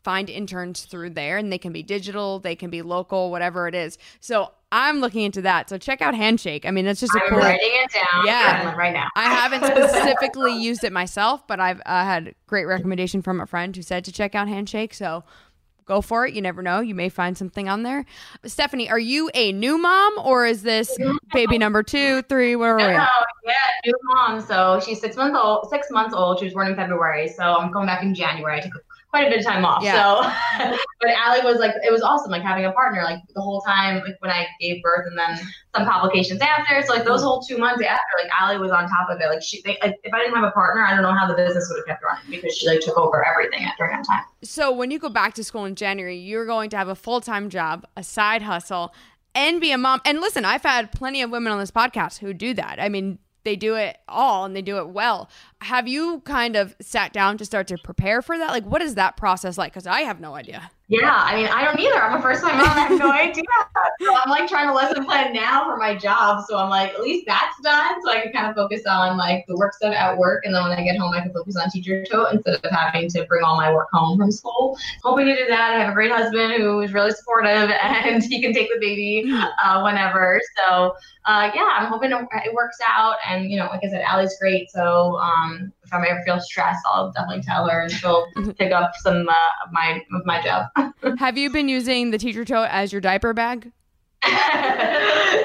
find 0.02 0.28
interns 0.28 0.82
through 0.84 1.08
there 1.10 1.38
and 1.38 1.50
they 1.50 1.58
can 1.58 1.72
be 1.72 1.82
digital 1.82 2.38
they 2.38 2.54
can 2.54 2.68
be 2.68 2.82
local 2.82 3.30
whatever 3.30 3.66
it 3.66 3.74
is 3.74 3.96
so 4.20 4.50
i'm 4.70 5.00
looking 5.00 5.22
into 5.22 5.40
that 5.40 5.70
so 5.70 5.78
check 5.78 6.02
out 6.02 6.14
handshake 6.14 6.66
i 6.66 6.70
mean 6.70 6.84
that's 6.84 7.00
just 7.00 7.14
a 7.14 7.20
I'm 7.22 7.30
cool 7.30 7.38
writing 7.38 7.70
it 7.72 7.90
down 7.90 8.26
Yeah. 8.26 8.74
right 8.76 8.92
now. 8.92 9.08
I 9.16 9.22
haven't 9.32 9.64
specifically 9.64 10.54
used 10.60 10.84
it 10.84 10.92
myself, 10.92 11.46
but 11.46 11.58
I've 11.60 11.80
uh, 11.86 12.04
had 12.04 12.34
great 12.46 12.64
recommendation 12.66 13.22
from 13.22 13.40
a 13.40 13.46
friend 13.46 13.74
who 13.74 13.82
said 13.82 14.04
to 14.04 14.12
check 14.12 14.34
out 14.34 14.48
Handshake. 14.48 14.92
So 14.94 15.24
go 15.86 16.00
for 16.00 16.26
it. 16.26 16.34
You 16.34 16.42
never 16.42 16.62
know. 16.62 16.80
You 16.80 16.94
may 16.94 17.08
find 17.08 17.36
something 17.36 17.68
on 17.68 17.82
there. 17.82 18.04
Stephanie, 18.44 18.88
are 18.88 18.98
you 18.98 19.30
a 19.34 19.52
new 19.52 19.78
mom 19.78 20.14
or 20.22 20.46
is 20.46 20.62
this 20.62 20.96
baby 21.32 21.58
number 21.58 21.82
two, 21.82 22.22
three? 22.22 22.56
Where 22.56 22.74
are 22.74 22.88
we? 22.88 22.94
No, 22.94 23.06
yeah, 23.44 23.54
new 23.84 23.94
mom. 24.04 24.40
So 24.40 24.80
she's 24.84 25.00
six 25.00 25.16
months 25.16 25.38
old. 25.40 25.68
Six 25.70 25.90
months 25.90 26.14
old. 26.14 26.38
She 26.38 26.44
was 26.46 26.54
born 26.54 26.68
in 26.68 26.76
February. 26.76 27.28
So 27.28 27.42
I'm 27.42 27.70
going 27.70 27.86
back 27.86 28.02
in 28.02 28.14
January. 28.14 28.58
I 28.58 28.60
took 28.60 28.72
quite 29.14 29.28
a 29.28 29.30
bit 29.30 29.38
of 29.38 29.46
time 29.46 29.64
off. 29.64 29.80
Yeah. 29.80 29.94
So, 29.94 30.76
but 31.00 31.10
Allie 31.10 31.44
was 31.44 31.60
like, 31.60 31.72
it 31.86 31.92
was 31.92 32.02
awesome, 32.02 32.32
like 32.32 32.42
having 32.42 32.64
a 32.64 32.72
partner, 32.72 33.04
like 33.04 33.20
the 33.32 33.40
whole 33.40 33.60
time, 33.60 34.02
like 34.02 34.16
when 34.18 34.32
I 34.32 34.48
gave 34.60 34.82
birth, 34.82 35.06
and 35.06 35.16
then 35.16 35.38
some 35.72 35.86
complications 35.86 36.40
after. 36.40 36.82
So 36.84 36.92
like 36.92 37.04
those 37.04 37.22
whole 37.22 37.40
two 37.40 37.56
months 37.56 37.80
after, 37.80 38.02
like 38.20 38.28
Allie 38.40 38.58
was 38.58 38.72
on 38.72 38.88
top 38.88 39.08
of 39.08 39.20
it. 39.20 39.28
Like 39.28 39.40
she, 39.40 39.62
they, 39.62 39.78
like, 39.80 39.94
if 40.02 40.12
I 40.12 40.18
didn't 40.18 40.34
have 40.34 40.42
a 40.42 40.50
partner, 40.50 40.84
I 40.84 40.94
don't 40.94 41.02
know 41.02 41.12
how 41.12 41.28
the 41.28 41.34
business 41.34 41.68
would 41.70 41.78
have 41.78 41.86
kept 41.86 42.02
running 42.02 42.28
because 42.28 42.56
she 42.56 42.66
like 42.66 42.80
took 42.80 42.98
over 42.98 43.24
everything 43.24 43.64
at 43.64 43.76
during 43.78 43.94
that 43.96 44.04
time. 44.04 44.24
So 44.42 44.72
when 44.72 44.90
you 44.90 44.98
go 44.98 45.08
back 45.08 45.34
to 45.34 45.44
school 45.44 45.64
in 45.64 45.76
January, 45.76 46.16
you're 46.16 46.46
going 46.46 46.70
to 46.70 46.76
have 46.76 46.88
a 46.88 46.96
full 46.96 47.20
time 47.20 47.50
job, 47.50 47.86
a 47.96 48.02
side 48.02 48.42
hustle, 48.42 48.92
and 49.32 49.60
be 49.60 49.70
a 49.70 49.78
mom. 49.78 50.00
And 50.04 50.20
listen, 50.20 50.44
I've 50.44 50.64
had 50.64 50.90
plenty 50.90 51.22
of 51.22 51.30
women 51.30 51.52
on 51.52 51.60
this 51.60 51.70
podcast 51.70 52.18
who 52.18 52.34
do 52.34 52.52
that. 52.54 52.80
I 52.80 52.88
mean, 52.88 53.20
they 53.44 53.56
do 53.56 53.74
it 53.74 53.98
all 54.08 54.44
and 54.44 54.56
they 54.56 54.62
do 54.62 54.78
it 54.78 54.88
well. 54.88 55.30
Have 55.60 55.86
you 55.86 56.20
kind 56.20 56.56
of 56.56 56.74
sat 56.80 57.12
down 57.12 57.38
to 57.38 57.44
start 57.44 57.66
to 57.68 57.78
prepare 57.78 58.22
for 58.22 58.36
that? 58.38 58.50
Like, 58.50 58.64
what 58.64 58.82
is 58.82 58.94
that 58.96 59.16
process 59.16 59.56
like? 59.56 59.72
Because 59.72 59.86
I 59.86 60.00
have 60.00 60.20
no 60.20 60.34
idea. 60.34 60.70
Yeah, 60.88 61.18
I 61.24 61.34
mean, 61.34 61.46
I 61.46 61.64
don't 61.64 61.80
either. 61.80 61.94
I'm 61.94 62.18
a 62.18 62.20
first 62.20 62.42
time 62.42 62.58
mom. 62.58 62.68
I 62.68 62.80
have 62.80 62.98
no 62.98 63.10
idea. 63.12 63.42
So 64.02 64.14
I'm 64.14 64.28
like 64.28 64.48
trying 64.48 64.68
to 64.68 64.74
lesson 64.74 65.04
plan 65.06 65.32
now 65.32 65.64
for 65.64 65.78
my 65.78 65.94
job. 65.94 66.44
So 66.46 66.58
I'm 66.58 66.68
like, 66.68 66.92
at 66.92 67.00
least 67.00 67.24
that's 67.26 67.58
done. 67.62 68.02
So 68.04 68.10
I 68.10 68.20
can 68.20 68.32
kind 68.32 68.46
of 68.48 68.54
focus 68.54 68.82
on 68.86 69.16
like 69.16 69.46
the 69.48 69.56
work 69.56 69.72
stuff 69.72 69.94
at 69.94 70.18
work. 70.18 70.44
And 70.44 70.54
then 70.54 70.62
when 70.62 70.72
I 70.72 70.84
get 70.84 70.98
home, 70.98 71.14
I 71.14 71.22
can 71.22 71.32
focus 71.32 71.56
on 71.56 71.70
teacher 71.70 72.04
tote 72.04 72.34
instead 72.34 72.56
of 72.56 72.70
having 72.70 73.08
to 73.10 73.24
bring 73.24 73.42
all 73.42 73.56
my 73.56 73.72
work 73.72 73.88
home 73.94 74.18
from 74.18 74.30
school. 74.30 74.76
Hoping 75.02 75.24
to 75.24 75.34
do 75.34 75.46
that. 75.48 75.74
I 75.74 75.78
have 75.78 75.90
a 75.90 75.94
great 75.94 76.10
husband 76.10 76.52
who 76.52 76.80
is 76.82 76.92
really 76.92 77.12
supportive 77.12 77.70
and 77.82 78.22
he 78.22 78.42
can 78.42 78.52
take 78.52 78.68
the 78.68 78.78
baby 78.78 79.24
uh, 79.62 79.80
whenever. 79.82 80.38
So 80.58 80.94
uh, 81.24 81.50
yeah, 81.54 81.76
I'm 81.78 81.86
hoping 81.86 82.12
it 82.12 82.28
it 82.44 82.52
works 82.52 82.76
out. 82.86 83.16
And, 83.26 83.50
you 83.50 83.56
know, 83.56 83.66
like 83.66 83.80
I 83.82 83.88
said, 83.88 84.02
Allie's 84.02 84.36
great. 84.38 84.70
So 84.70 85.16
um, 85.16 85.72
if 85.84 85.92
I 85.92 86.06
ever 86.08 86.22
feel 86.24 86.40
stressed, 86.40 86.80
I'll 86.86 87.10
definitely 87.12 87.42
tell 87.42 87.68
her 87.68 87.82
and 87.82 87.90
she'll 87.92 88.26
pick 88.58 88.72
up 88.72 88.92
some 88.96 89.28
uh, 89.28 89.32
of 89.64 89.72
my 89.72 90.02
of 90.14 90.22
my 90.24 90.42
job. 90.42 90.66
have 91.18 91.36
you 91.38 91.50
been 91.50 91.68
using 91.68 92.10
the 92.10 92.18
teacher 92.18 92.44
tote 92.44 92.68
as 92.70 92.92
your 92.92 93.00
diaper 93.00 93.32
bag? 93.32 93.70
to 94.24 94.30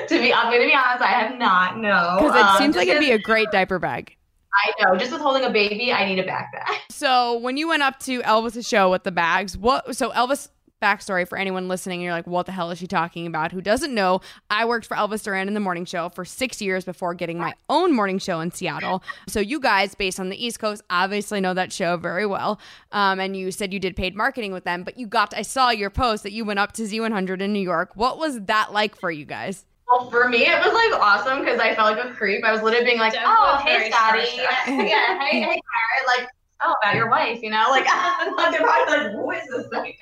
be, 0.10 0.34
I'm 0.34 0.46
gonna 0.52 0.66
be 0.66 0.74
honest, 0.74 1.02
I 1.04 1.12
have 1.12 1.38
not. 1.38 1.78
No, 1.78 2.18
Because 2.20 2.36
it 2.36 2.46
Um, 2.46 2.58
seems 2.58 2.76
like 2.76 2.88
it'd 2.88 3.00
be 3.02 3.12
a 3.12 3.20
great 3.20 3.52
diaper 3.52 3.80
bag. 3.80 4.16
I 4.54 4.72
know. 4.84 4.98
Just 4.98 5.12
with 5.12 5.22
holding 5.22 5.44
a 5.44 5.50
baby, 5.52 5.94
I 5.94 6.06
need 6.06 6.18
a 6.20 6.26
backpack. 6.26 6.76
So 6.90 7.38
when 7.40 7.56
you 7.58 7.68
went 7.68 7.84
up 7.84 8.00
to 8.02 8.22
Elvis's 8.24 8.68
show 8.68 8.90
with 8.90 9.04
the 9.04 9.12
bags, 9.12 9.58
what? 9.58 9.96
So 9.96 10.10
Elvis 10.12 10.50
backstory 10.82 11.28
for 11.28 11.38
anyone 11.38 11.68
listening, 11.68 12.02
you're 12.02 12.14
like, 12.14 12.28
what 12.28 12.46
the 12.46 12.52
hell 12.52 12.72
is 12.72 12.80
she 12.80 12.88
talking 12.88 13.28
about? 13.28 13.52
Who 13.52 13.62
doesn't 13.62 13.94
know? 13.94 14.22
I 14.50 14.66
worked 14.66 14.86
for 14.86 14.96
Elvis 14.96 15.24
Duran 15.24 15.48
in 15.48 15.54
the 15.54 15.60
morning 15.60 15.86
show 15.86 16.10
for 16.10 16.26
six 16.26 16.62
years 16.62 16.86
before 16.86 17.14
getting 17.14 17.38
my 17.38 17.54
own 17.70 17.94
morning 17.94 18.20
show 18.20 18.40
in 18.40 18.52
Seattle. 18.52 19.04
So 19.28 19.40
you 19.40 19.60
guys, 19.60 19.96
based 19.96 20.20
on 20.20 20.30
the 20.30 20.44
East 20.44 20.60
Coast, 20.60 20.84
obviously 20.90 21.42
know 21.42 21.54
that 21.54 21.72
show 21.72 21.98
very 21.98 22.26
well. 22.26 22.60
Um, 22.92 23.20
and 23.20 23.36
you 23.36 23.52
said 23.52 23.74
you 23.74 23.80
did 23.80 23.96
paid 23.96 24.16
marketing 24.16 24.52
with 24.52 24.64
them, 24.64 24.84
but 24.84 24.98
you 24.98 25.08
got. 25.08 25.34
I 25.36 25.44
saw 25.44 25.70
your 25.70 25.90
post 25.90 26.24
that 26.24 26.32
you 26.32 26.46
went 26.46 26.60
up 26.60 26.72
to 26.74 26.84
Z100 26.84 27.42
in 27.42 27.54
New 27.54 27.60
York. 27.60 27.92
What 27.96 28.18
was 28.18 28.42
that 28.42 28.74
like 28.74 28.96
for 28.96 29.12
you 29.12 29.26
guys? 29.26 29.66
Well, 29.90 30.10
for 30.10 30.30
me, 30.30 30.46
it 30.46 30.64
was 30.64 30.74
like 30.74 31.02
awesome 31.02 31.40
because 31.40 31.60
I 31.60 31.76
felt 31.76 31.96
like 31.96 32.06
a 32.06 32.14
creep. 32.14 32.44
I 32.44 32.52
was 32.52 32.62
literally 32.62 32.86
being 32.86 33.00
like, 33.00 33.14
Jeff 33.14 33.24
"Oh, 33.26 33.60
hey, 33.64 33.78
very 33.78 33.92
Scotty, 33.92 34.20
yeah, 34.88 35.20
hey, 35.20 35.42
hey, 35.42 35.42
Karen, 35.42 36.06
like." 36.08 36.28
Oh, 36.62 36.76
about 36.82 36.96
your 36.96 37.10
wife, 37.10 37.42
you 37.42 37.50
know, 37.50 37.68
like 37.70 37.86
they're 37.86 38.62
probably 38.62 38.98
like, 38.98 39.12
"Who 39.12 39.32
is 39.32 39.48
this 39.48 39.68
thing?" 39.68 39.96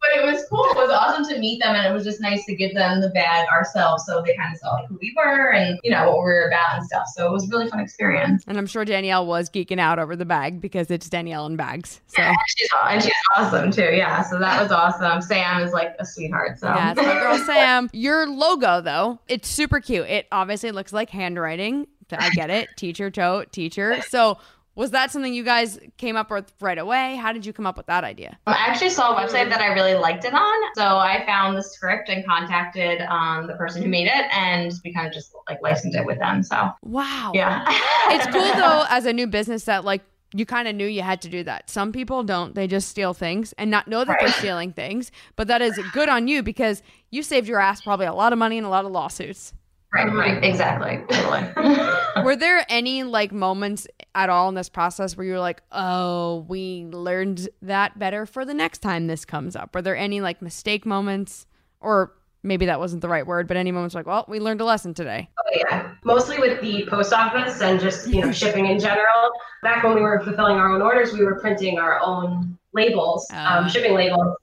but 0.00 0.10
it 0.14 0.24
was 0.24 0.44
cool. 0.48 0.64
It 0.70 0.76
was 0.76 0.90
awesome 0.90 1.28
to 1.34 1.38
meet 1.38 1.60
them, 1.60 1.74
and 1.74 1.86
it 1.86 1.92
was 1.92 2.04
just 2.04 2.20
nice 2.20 2.44
to 2.46 2.54
give 2.54 2.74
them 2.74 3.00
the 3.00 3.10
bag 3.10 3.48
ourselves, 3.48 4.04
so 4.06 4.22
they 4.24 4.34
kind 4.34 4.54
of 4.54 4.58
saw 4.60 4.74
like 4.74 4.88
who 4.88 4.98
we 5.00 5.14
were 5.16 5.52
and 5.52 5.78
you 5.82 5.90
know 5.90 6.06
what 6.08 6.18
we 6.18 6.24
were 6.24 6.48
about 6.48 6.76
and 6.76 6.86
stuff. 6.86 7.06
So 7.14 7.26
it 7.26 7.32
was 7.32 7.44
a 7.44 7.48
really 7.48 7.68
fun 7.68 7.80
experience. 7.80 8.42
And 8.46 8.56
I'm 8.56 8.66
sure 8.66 8.84
Danielle 8.84 9.26
was 9.26 9.50
geeking 9.50 9.78
out 9.78 9.98
over 9.98 10.16
the 10.16 10.24
bag 10.24 10.60
because 10.60 10.90
it's 10.90 11.08
Danielle 11.08 11.46
in 11.46 11.56
bags. 11.56 12.00
So. 12.06 12.22
And 12.22 12.36
she's 12.46 12.68
and 12.84 13.02
she's 13.02 13.12
awesome 13.36 13.70
too. 13.70 13.90
Yeah, 13.92 14.22
so 14.22 14.38
that 14.38 14.62
was 14.62 14.72
awesome. 14.72 15.20
Sam 15.20 15.62
is 15.62 15.72
like 15.72 15.96
a 15.98 16.06
sweetheart. 16.06 16.58
So 16.58 16.68
Yeah, 16.68 16.92
it's 16.92 17.02
my 17.02 17.14
girl 17.14 17.38
Sam. 17.38 17.90
Your 17.92 18.28
logo, 18.28 18.80
though, 18.80 19.18
it's 19.28 19.48
super 19.48 19.80
cute. 19.80 20.06
It 20.06 20.26
obviously 20.32 20.70
looks 20.70 20.92
like 20.92 21.10
handwriting. 21.10 21.86
I 22.10 22.30
get 22.30 22.48
it. 22.48 22.70
Teacher, 22.76 23.10
tote, 23.10 23.52
teacher. 23.52 24.00
So, 24.08 24.38
was 24.78 24.92
that 24.92 25.10
something 25.10 25.34
you 25.34 25.42
guys 25.42 25.80
came 25.96 26.14
up 26.14 26.30
with 26.30 26.52
right 26.60 26.78
away? 26.78 27.16
How 27.16 27.32
did 27.32 27.44
you 27.44 27.52
come 27.52 27.66
up 27.66 27.76
with 27.76 27.86
that 27.86 28.04
idea? 28.04 28.38
I 28.46 28.52
actually 28.52 28.90
saw 28.90 29.12
a 29.12 29.20
website 29.20 29.48
that 29.50 29.60
I 29.60 29.74
really 29.74 29.94
liked 29.94 30.24
it 30.24 30.32
on. 30.32 30.74
So 30.76 30.84
I 30.84 31.26
found 31.26 31.56
the 31.58 31.64
script 31.64 32.08
and 32.08 32.24
contacted 32.24 33.00
um, 33.02 33.48
the 33.48 33.54
person 33.54 33.82
who 33.82 33.88
made 33.88 34.06
it, 34.06 34.26
and 34.30 34.72
we 34.84 34.94
kind 34.94 35.08
of 35.08 35.12
just 35.12 35.32
like 35.48 35.60
licensed 35.62 35.96
it 35.96 36.06
with 36.06 36.20
them. 36.20 36.44
So 36.44 36.70
Wow. 36.84 37.32
yeah, 37.34 37.64
It's 38.10 38.28
cool, 38.28 38.54
though, 38.54 38.84
as 38.88 39.04
a 39.04 39.12
new 39.12 39.26
business 39.26 39.64
that, 39.64 39.84
like, 39.84 40.02
you 40.32 40.46
kind 40.46 40.68
of 40.68 40.76
knew 40.76 40.86
you 40.86 41.02
had 41.02 41.22
to 41.22 41.28
do 41.28 41.42
that. 41.42 41.68
Some 41.68 41.90
people 41.90 42.22
don't. 42.22 42.54
They 42.54 42.68
just 42.68 42.88
steal 42.88 43.14
things 43.14 43.54
and 43.54 43.72
not 43.72 43.88
know 43.88 44.04
that 44.04 44.18
they're 44.20 44.28
stealing 44.28 44.72
things. 44.72 45.10
But 45.34 45.48
that 45.48 45.60
is 45.60 45.76
good 45.92 46.08
on 46.08 46.28
you 46.28 46.44
because 46.44 46.84
you 47.10 47.24
saved 47.24 47.48
your 47.48 47.58
ass 47.58 47.80
probably 47.80 48.06
a 48.06 48.12
lot 48.12 48.32
of 48.32 48.38
money 48.38 48.58
and 48.58 48.66
a 48.66 48.70
lot 48.70 48.84
of 48.84 48.92
lawsuits. 48.92 49.54
Right, 49.94 50.12
right, 50.12 50.44
exactly, 50.44 51.02
totally. 51.10 52.24
Were 52.24 52.36
there 52.36 52.64
any 52.68 53.02
like 53.04 53.32
moments 53.32 53.86
at 54.14 54.28
all 54.30 54.48
in 54.48 54.54
this 54.54 54.68
process 54.68 55.16
where 55.16 55.26
you 55.26 55.32
were 55.32 55.38
like, 55.38 55.62
oh, 55.72 56.44
we 56.48 56.84
learned 56.86 57.48
that 57.62 57.98
better 57.98 58.26
for 58.26 58.44
the 58.44 58.54
next 58.54 58.78
time 58.80 59.06
this 59.06 59.24
comes 59.24 59.54
up? 59.56 59.74
Were 59.74 59.82
there 59.82 59.96
any 59.96 60.20
like 60.20 60.42
mistake 60.42 60.84
moments? 60.84 61.46
Or 61.80 62.12
maybe 62.42 62.66
that 62.66 62.78
wasn't 62.80 63.02
the 63.02 63.08
right 63.08 63.26
word, 63.26 63.46
but 63.48 63.56
any 63.56 63.70
moments 63.72 63.94
like, 63.94 64.06
well, 64.06 64.24
we 64.28 64.40
learned 64.40 64.60
a 64.60 64.64
lesson 64.64 64.94
today. 64.94 65.28
Oh, 65.38 65.56
yeah, 65.68 65.92
mostly 66.04 66.38
with 66.38 66.60
the 66.60 66.86
post 66.88 67.12
office 67.12 67.60
and 67.60 67.78
just 67.80 68.08
you 68.08 68.20
know 68.20 68.32
shipping 68.32 68.66
in 68.66 68.78
general. 68.78 69.30
Back 69.62 69.84
when 69.84 69.94
we 69.94 70.00
were 70.00 70.20
fulfilling 70.24 70.56
our 70.56 70.72
own 70.72 70.82
orders, 70.82 71.12
we 71.12 71.24
were 71.24 71.38
printing 71.40 71.78
our 71.78 72.00
own 72.00 72.56
labels, 72.72 73.26
Ah. 73.32 73.58
um, 73.58 73.68
shipping 73.68 73.94
labels, 73.94 74.36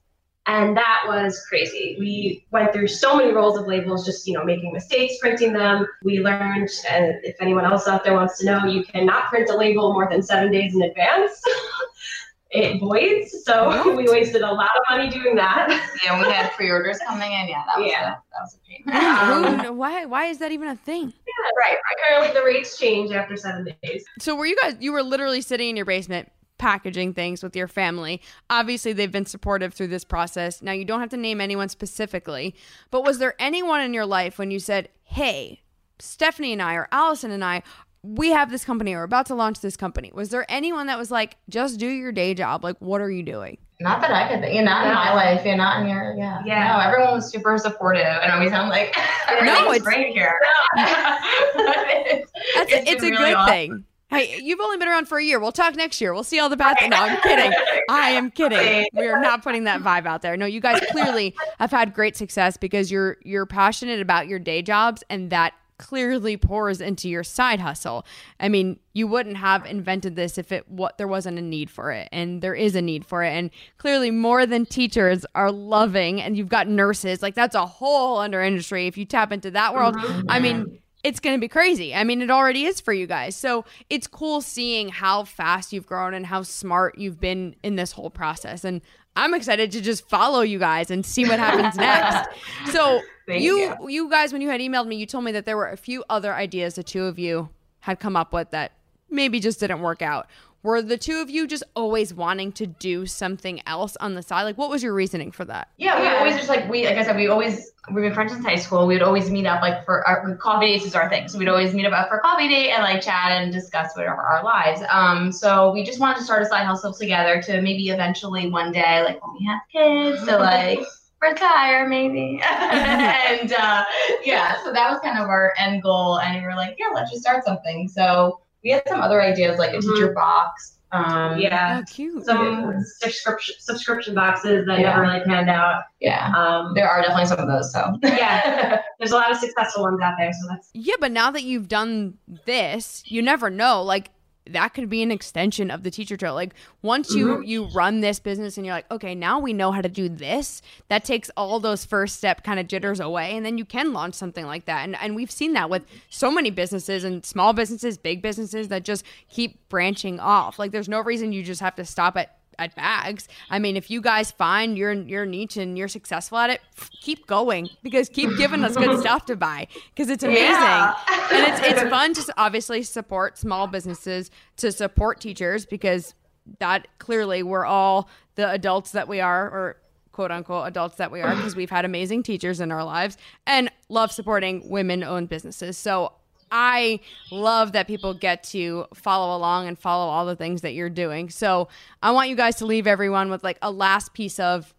And 0.46 0.76
that 0.76 1.02
was 1.08 1.44
crazy. 1.48 1.96
We 1.98 2.46
went 2.52 2.72
through 2.72 2.86
so 2.86 3.16
many 3.16 3.32
rolls 3.32 3.58
of 3.58 3.66
labels, 3.66 4.06
just 4.06 4.28
you 4.28 4.34
know, 4.34 4.44
making 4.44 4.72
mistakes, 4.72 5.14
printing 5.20 5.52
them. 5.52 5.86
We 6.04 6.20
learned, 6.20 6.70
and 6.88 7.16
if 7.24 7.36
anyone 7.40 7.64
else 7.64 7.88
out 7.88 8.04
there 8.04 8.14
wants 8.14 8.38
to 8.38 8.46
know, 8.46 8.64
you 8.64 8.84
cannot 8.84 9.28
print 9.28 9.50
a 9.50 9.56
label 9.56 9.92
more 9.92 10.08
than 10.08 10.22
seven 10.22 10.52
days 10.52 10.74
in 10.74 10.82
advance. 10.82 11.42
it 12.50 12.78
voids. 12.78 13.44
So 13.44 13.66
what? 13.84 13.96
we 13.96 14.08
wasted 14.08 14.42
a 14.42 14.52
lot 14.52 14.70
of 14.76 14.82
money 14.88 15.10
doing 15.10 15.34
that. 15.36 15.68
Yeah, 16.04 16.20
we 16.20 16.30
had 16.30 16.52
pre-orders 16.52 16.98
coming 17.04 17.32
in. 17.32 17.48
Yeah, 17.48 17.64
that 17.66 17.80
was 17.80 17.90
yeah. 17.90 18.02
A, 18.02 18.16
that 18.30 18.40
was 18.40 18.54
a 18.54 19.58
pain. 19.58 19.66
Um, 19.66 19.76
why? 19.76 20.04
Why 20.04 20.26
is 20.26 20.38
that 20.38 20.52
even 20.52 20.68
a 20.68 20.76
thing? 20.76 21.12
Yeah, 21.26 21.50
right. 21.58 21.76
Apparently, 21.96 22.38
the 22.38 22.44
rates 22.44 22.78
change 22.78 23.10
after 23.10 23.36
seven 23.36 23.66
days. 23.82 24.04
So 24.20 24.36
were 24.36 24.46
you 24.46 24.56
guys? 24.56 24.76
You 24.78 24.92
were 24.92 25.02
literally 25.02 25.40
sitting 25.40 25.70
in 25.70 25.76
your 25.76 25.86
basement 25.86 26.30
packaging 26.58 27.14
things 27.14 27.42
with 27.42 27.56
your 27.56 27.68
family. 27.68 28.20
Obviously, 28.50 28.92
they've 28.92 29.12
been 29.12 29.26
supportive 29.26 29.74
through 29.74 29.88
this 29.88 30.04
process. 30.04 30.62
Now, 30.62 30.72
you 30.72 30.84
don't 30.84 31.00
have 31.00 31.10
to 31.10 31.16
name 31.16 31.40
anyone 31.40 31.68
specifically, 31.68 32.54
but 32.90 33.04
was 33.04 33.18
there 33.18 33.34
anyone 33.38 33.80
in 33.80 33.94
your 33.94 34.06
life 34.06 34.38
when 34.38 34.50
you 34.50 34.58
said, 34.58 34.88
hey, 35.04 35.62
Stephanie 35.98 36.52
and 36.52 36.62
I, 36.62 36.74
or 36.74 36.88
Allison 36.92 37.30
and 37.30 37.44
I, 37.44 37.62
we 38.02 38.30
have 38.30 38.50
this 38.50 38.64
company, 38.64 38.94
or 38.94 38.98
we're 38.98 39.04
about 39.04 39.26
to 39.26 39.34
launch 39.34 39.60
this 39.60 39.76
company? 39.76 40.10
Was 40.14 40.28
there 40.30 40.46
anyone 40.48 40.86
that 40.86 40.98
was 40.98 41.10
like, 41.10 41.36
just 41.48 41.78
do 41.78 41.86
your 41.86 42.12
day 42.12 42.34
job? 42.34 42.62
Like, 42.62 42.76
what 42.78 43.00
are 43.00 43.10
you 43.10 43.22
doing? 43.22 43.58
Not 43.80 44.00
that 44.00 44.10
I 44.10 44.28
could 44.28 44.40
think. 44.40 44.54
Yeah, 44.54 44.62
not 44.62 44.86
in 44.86 44.94
my 44.94 45.12
life. 45.12 45.42
Yeah, 45.44 45.56
not 45.56 45.82
in 45.82 45.88
your. 45.88 46.14
Yeah. 46.16 46.40
Yeah. 46.46 46.72
No, 46.72 46.80
everyone 46.80 47.14
was 47.14 47.30
super 47.30 47.58
supportive, 47.58 48.06
and 48.06 48.32
I 48.32 48.36
always 48.36 48.50
sound 48.50 48.70
like 48.70 48.96
no, 49.42 49.70
it's 49.72 49.84
great 49.84 50.14
here. 50.14 50.34
it's, 50.76 52.32
it's, 52.56 52.90
it's, 52.90 53.02
a 53.02 53.06
really 53.06 53.16
good 53.16 53.34
awesome. 53.34 53.52
thing. 53.52 53.84
Hey, 54.08 54.40
you've 54.40 54.60
only 54.60 54.76
been 54.76 54.88
around 54.88 55.08
for 55.08 55.18
a 55.18 55.24
year. 55.24 55.40
We'll 55.40 55.52
talk 55.52 55.74
next 55.74 56.00
year. 56.00 56.14
We'll 56.14 56.22
see 56.22 56.38
all 56.38 56.48
the 56.48 56.56
bad 56.56 56.78
things. 56.78 56.90
No, 56.90 56.96
I'm 56.98 57.20
kidding. 57.22 57.52
I 57.90 58.10
am 58.10 58.30
kidding. 58.30 58.86
We 58.92 59.08
are 59.08 59.20
not 59.20 59.42
putting 59.42 59.64
that 59.64 59.82
vibe 59.82 60.06
out 60.06 60.22
there. 60.22 60.36
No, 60.36 60.46
you 60.46 60.60
guys 60.60 60.80
clearly 60.90 61.34
have 61.58 61.72
had 61.72 61.92
great 61.92 62.16
success 62.16 62.56
because 62.56 62.90
you're 62.90 63.16
you're 63.22 63.46
passionate 63.46 64.00
about 64.00 64.28
your 64.28 64.38
day 64.38 64.62
jobs 64.62 65.02
and 65.10 65.30
that 65.30 65.54
clearly 65.78 66.36
pours 66.36 66.80
into 66.80 67.08
your 67.08 67.24
side 67.24 67.60
hustle. 67.60 68.06
I 68.40 68.48
mean, 68.48 68.78
you 68.92 69.06
wouldn't 69.06 69.36
have 69.36 69.66
invented 69.66 70.16
this 70.16 70.38
if 70.38 70.52
it 70.52 70.68
what 70.68 70.98
there 70.98 71.08
wasn't 71.08 71.38
a 71.38 71.42
need 71.42 71.70
for 71.70 71.92
it 71.92 72.08
and 72.12 72.40
there 72.40 72.54
is 72.54 72.74
a 72.76 72.82
need 72.82 73.04
for 73.04 73.22
it 73.22 73.30
and 73.30 73.50
clearly 73.76 74.10
more 74.10 74.46
than 74.46 74.66
teachers 74.66 75.26
are 75.34 75.52
loving 75.52 76.22
and 76.22 76.36
you've 76.36 76.48
got 76.48 76.68
nurses 76.68 77.22
like 77.22 77.34
that's 77.34 77.54
a 77.54 77.66
whole 77.66 78.18
under 78.18 78.42
industry 78.42 78.86
if 78.86 78.96
you 78.96 79.04
tap 79.04 79.32
into 79.32 79.50
that 79.50 79.74
world. 79.74 79.96
Mm-hmm. 79.96 80.30
I 80.30 80.38
mean, 80.38 80.78
it's 81.06 81.20
going 81.20 81.36
to 81.36 81.40
be 81.40 81.46
crazy. 81.46 81.94
I 81.94 82.02
mean, 82.02 82.20
it 82.20 82.32
already 82.32 82.64
is 82.64 82.80
for 82.80 82.92
you 82.92 83.06
guys. 83.06 83.36
So 83.36 83.64
it's 83.88 84.08
cool 84.08 84.40
seeing 84.40 84.88
how 84.88 85.22
fast 85.22 85.72
you've 85.72 85.86
grown 85.86 86.14
and 86.14 86.26
how 86.26 86.42
smart 86.42 86.98
you've 86.98 87.20
been 87.20 87.54
in 87.62 87.76
this 87.76 87.92
whole 87.92 88.10
process. 88.10 88.64
And 88.64 88.80
I'm 89.14 89.32
excited 89.32 89.70
to 89.70 89.80
just 89.80 90.08
follow 90.08 90.40
you 90.40 90.58
guys 90.58 90.90
and 90.90 91.06
see 91.06 91.24
what 91.24 91.38
happens 91.38 91.76
next. 91.80 92.28
So 92.72 93.02
you, 93.28 93.58
you, 93.58 93.88
you 93.88 94.10
guys, 94.10 94.32
when 94.32 94.42
you 94.42 94.48
had 94.48 94.60
emailed 94.60 94.88
me, 94.88 94.96
you 94.96 95.06
told 95.06 95.22
me 95.22 95.30
that 95.30 95.46
there 95.46 95.56
were 95.56 95.68
a 95.68 95.76
few 95.76 96.02
other 96.10 96.34
ideas 96.34 96.74
the 96.74 96.82
two 96.82 97.04
of 97.04 97.20
you 97.20 97.50
had 97.80 98.00
come 98.00 98.16
up 98.16 98.32
with 98.32 98.50
that 98.50 98.72
maybe 99.08 99.38
just 99.38 99.60
didn't 99.60 99.82
work 99.82 100.02
out. 100.02 100.26
Were 100.66 100.82
the 100.82 100.98
two 100.98 101.20
of 101.20 101.30
you 101.30 101.46
just 101.46 101.62
always 101.76 102.12
wanting 102.12 102.50
to 102.54 102.66
do 102.66 103.06
something 103.06 103.62
else 103.68 103.96
on 104.00 104.14
the 104.14 104.22
side? 104.22 104.42
Like, 104.42 104.58
what 104.58 104.68
was 104.68 104.82
your 104.82 104.94
reasoning 104.94 105.30
for 105.30 105.44
that? 105.44 105.68
Yeah, 105.76 106.00
we 106.00 106.08
always 106.08 106.34
just 106.34 106.48
like 106.48 106.68
we, 106.68 106.84
like 106.84 106.96
I 106.96 107.04
said, 107.04 107.14
we 107.14 107.28
always 107.28 107.70
we've 107.92 108.02
been 108.02 108.12
friends 108.12 108.32
since 108.32 108.44
high 108.44 108.56
school. 108.56 108.84
We 108.84 108.94
would 108.94 109.02
always 109.04 109.30
meet 109.30 109.46
up 109.46 109.62
like 109.62 109.84
for 109.84 110.04
our 110.08 110.34
coffee 110.38 110.66
dates 110.66 110.84
is 110.84 110.96
our 110.96 111.08
thing. 111.08 111.28
So 111.28 111.38
we'd 111.38 111.46
always 111.46 111.72
meet 111.72 111.86
up 111.86 112.08
for 112.08 112.18
coffee 112.18 112.48
date 112.48 112.72
and 112.72 112.82
like 112.82 113.00
chat 113.00 113.30
and 113.30 113.52
discuss 113.52 113.96
whatever 113.96 114.20
our 114.20 114.42
lives. 114.42 114.82
Um, 114.90 115.30
so 115.30 115.70
we 115.70 115.84
just 115.84 116.00
wanted 116.00 116.18
to 116.18 116.24
start 116.24 116.42
a 116.42 116.46
side 116.46 116.66
hustle 116.66 116.92
together 116.92 117.40
to 117.42 117.62
maybe 117.62 117.90
eventually 117.90 118.50
one 118.50 118.72
day, 118.72 119.04
like 119.04 119.24
when 119.24 119.36
we 119.38 119.46
have 119.46 119.60
kids, 119.70 120.26
to 120.26 120.36
like 120.36 120.80
retire 121.22 121.86
maybe. 121.86 122.40
and 122.50 123.52
uh, 123.52 123.84
yeah, 124.24 124.60
so 124.64 124.72
that 124.72 124.90
was 124.90 124.98
kind 124.98 125.16
of 125.16 125.28
our 125.28 125.54
end 125.58 125.84
goal. 125.84 126.18
And 126.18 126.40
we 126.40 126.42
were 126.42 126.56
like, 126.56 126.74
yeah, 126.76 126.86
let's 126.92 127.12
just 127.12 127.22
start 127.22 127.44
something. 127.44 127.86
So 127.86 128.40
we 128.66 128.72
had 128.72 128.82
some 128.88 129.00
other 129.00 129.22
ideas 129.22 129.58
like 129.58 129.70
a 129.70 129.76
mm-hmm. 129.76 129.94
teacher 129.94 130.12
box. 130.12 130.72
Um, 130.90 131.38
yeah, 131.38 131.82
oh, 131.82 131.92
cute. 131.92 132.24
Some 132.24 132.74
subscription 132.98 133.54
subscription 133.58 134.14
boxes 134.14 134.66
that 134.66 134.80
yeah. 134.80 134.90
never 134.90 135.02
really 135.02 135.20
panned 135.24 135.50
out. 135.50 135.84
Yeah, 136.00 136.32
um, 136.36 136.74
there 136.74 136.88
are 136.88 137.00
definitely 137.00 137.26
some 137.26 137.38
of 137.38 137.46
those. 137.48 137.72
So 137.72 137.98
yeah, 138.02 138.80
there's 138.98 139.12
a 139.12 139.14
lot 139.14 139.30
of 139.30 139.36
successful 139.36 139.82
ones 139.82 140.00
out 140.02 140.14
there. 140.18 140.32
So 140.32 140.48
that's 140.48 140.70
yeah. 140.74 140.94
But 140.98 141.12
now 141.12 141.30
that 141.30 141.42
you've 141.42 141.68
done 141.68 142.18
this, 142.44 143.02
you 143.06 143.22
never 143.22 143.50
know. 143.50 143.82
Like 143.82 144.10
that 144.50 144.74
could 144.74 144.88
be 144.88 145.02
an 145.02 145.10
extension 145.10 145.70
of 145.70 145.82
the 145.82 145.90
teacher 145.90 146.16
tote. 146.16 146.34
Like 146.34 146.54
once 146.82 147.14
you 147.14 147.26
mm-hmm. 147.26 147.42
you 147.42 147.64
run 147.66 148.00
this 148.00 148.18
business 148.18 148.56
and 148.56 148.66
you're 148.66 148.74
like 148.74 148.90
okay 148.90 149.14
now 149.14 149.38
we 149.38 149.52
know 149.52 149.72
how 149.72 149.80
to 149.80 149.88
do 149.88 150.08
this 150.08 150.62
that 150.88 151.04
takes 151.04 151.30
all 151.36 151.60
those 151.60 151.84
first 151.84 152.16
step 152.16 152.44
kind 152.44 152.60
of 152.60 152.68
jitters 152.68 153.00
away 153.00 153.36
and 153.36 153.44
then 153.44 153.58
you 153.58 153.64
can 153.64 153.92
launch 153.92 154.14
something 154.14 154.46
like 154.46 154.66
that. 154.66 154.84
And 154.84 154.96
and 154.96 155.16
we've 155.16 155.30
seen 155.30 155.52
that 155.54 155.70
with 155.70 155.84
so 156.08 156.30
many 156.30 156.50
businesses 156.50 157.04
and 157.04 157.24
small 157.24 157.52
businesses 157.52 157.98
big 157.98 158.22
businesses 158.22 158.68
that 158.68 158.84
just 158.84 159.04
keep 159.28 159.68
branching 159.68 160.20
off. 160.20 160.58
Like 160.58 160.72
there's 160.72 160.88
no 160.88 161.00
reason 161.00 161.32
you 161.32 161.42
just 161.42 161.60
have 161.60 161.74
to 161.76 161.84
stop 161.84 162.16
at 162.16 162.36
at 162.58 162.74
bags. 162.74 163.28
I 163.50 163.58
mean, 163.58 163.76
if 163.76 163.90
you 163.90 164.00
guys 164.00 164.30
find 164.30 164.76
your 164.76 164.92
your 164.92 165.26
niche 165.26 165.56
and 165.56 165.76
you're 165.76 165.88
successful 165.88 166.38
at 166.38 166.50
it, 166.50 166.60
keep 167.00 167.26
going 167.26 167.68
because 167.82 168.08
keep 168.08 168.36
giving 168.36 168.64
us 168.64 168.76
good 168.76 169.00
stuff 169.00 169.26
to 169.26 169.36
buy 169.36 169.68
because 169.94 170.10
it's 170.10 170.24
amazing 170.24 170.44
yeah. 170.44 170.94
and 171.32 171.52
it's 171.52 171.66
it's 171.66 171.90
fun 171.90 172.14
to 172.14 172.34
obviously 172.36 172.82
support 172.82 173.38
small 173.38 173.66
businesses 173.66 174.30
to 174.56 174.72
support 174.72 175.20
teachers 175.20 175.66
because 175.66 176.14
that 176.58 176.86
clearly 176.98 177.42
we're 177.42 177.64
all 177.64 178.08
the 178.36 178.50
adults 178.50 178.92
that 178.92 179.08
we 179.08 179.20
are 179.20 179.44
or 179.46 179.76
quote 180.12 180.30
unquote 180.30 180.66
adults 180.66 180.96
that 180.96 181.10
we 181.10 181.20
are 181.20 181.34
because 181.36 181.54
we've 181.54 181.70
had 181.70 181.84
amazing 181.84 182.22
teachers 182.22 182.60
in 182.60 182.72
our 182.72 182.84
lives 182.84 183.18
and 183.46 183.70
love 183.90 184.10
supporting 184.10 184.66
women 184.68 185.04
owned 185.04 185.28
businesses. 185.28 185.76
So 185.76 186.12
I 186.50 187.00
love 187.30 187.72
that 187.72 187.86
people 187.86 188.14
get 188.14 188.44
to 188.44 188.86
follow 188.94 189.36
along 189.36 189.68
and 189.68 189.78
follow 189.78 190.10
all 190.10 190.26
the 190.26 190.36
things 190.36 190.62
that 190.62 190.74
you're 190.74 190.90
doing. 190.90 191.30
So 191.30 191.68
I 192.02 192.12
want 192.12 192.28
you 192.28 192.36
guys 192.36 192.56
to 192.56 192.66
leave 192.66 192.86
everyone 192.86 193.30
with 193.30 193.42
like 193.42 193.58
a 193.62 193.70
last 193.70 194.14
piece 194.14 194.38
of 194.38 194.72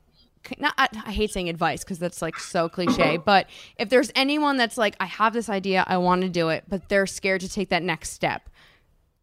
not, 0.58 0.74
I, 0.78 0.88
I 1.06 1.12
hate 1.12 1.32
saying 1.32 1.50
advice 1.50 1.84
because 1.84 2.00
that's 2.00 2.22
like 2.22 2.40
so 2.40 2.70
cliche, 2.70 3.18
but 3.26 3.48
if 3.78 3.90
there's 3.90 4.12
anyone 4.16 4.58
that's 4.58 4.78
like, 4.78 4.96
I 5.00 5.06
have 5.06 5.34
this 5.34 5.50
idea, 5.50 5.84
I 5.88 5.98
want 5.98 6.22
to 6.22 6.30
do 6.30 6.50
it, 6.50 6.64
but 6.68 6.90
they're 6.90 7.08
scared 7.08 7.42
to 7.42 7.50
take 7.50 7.70
that 7.70 7.84
next 7.84 8.12
step, 8.12 8.50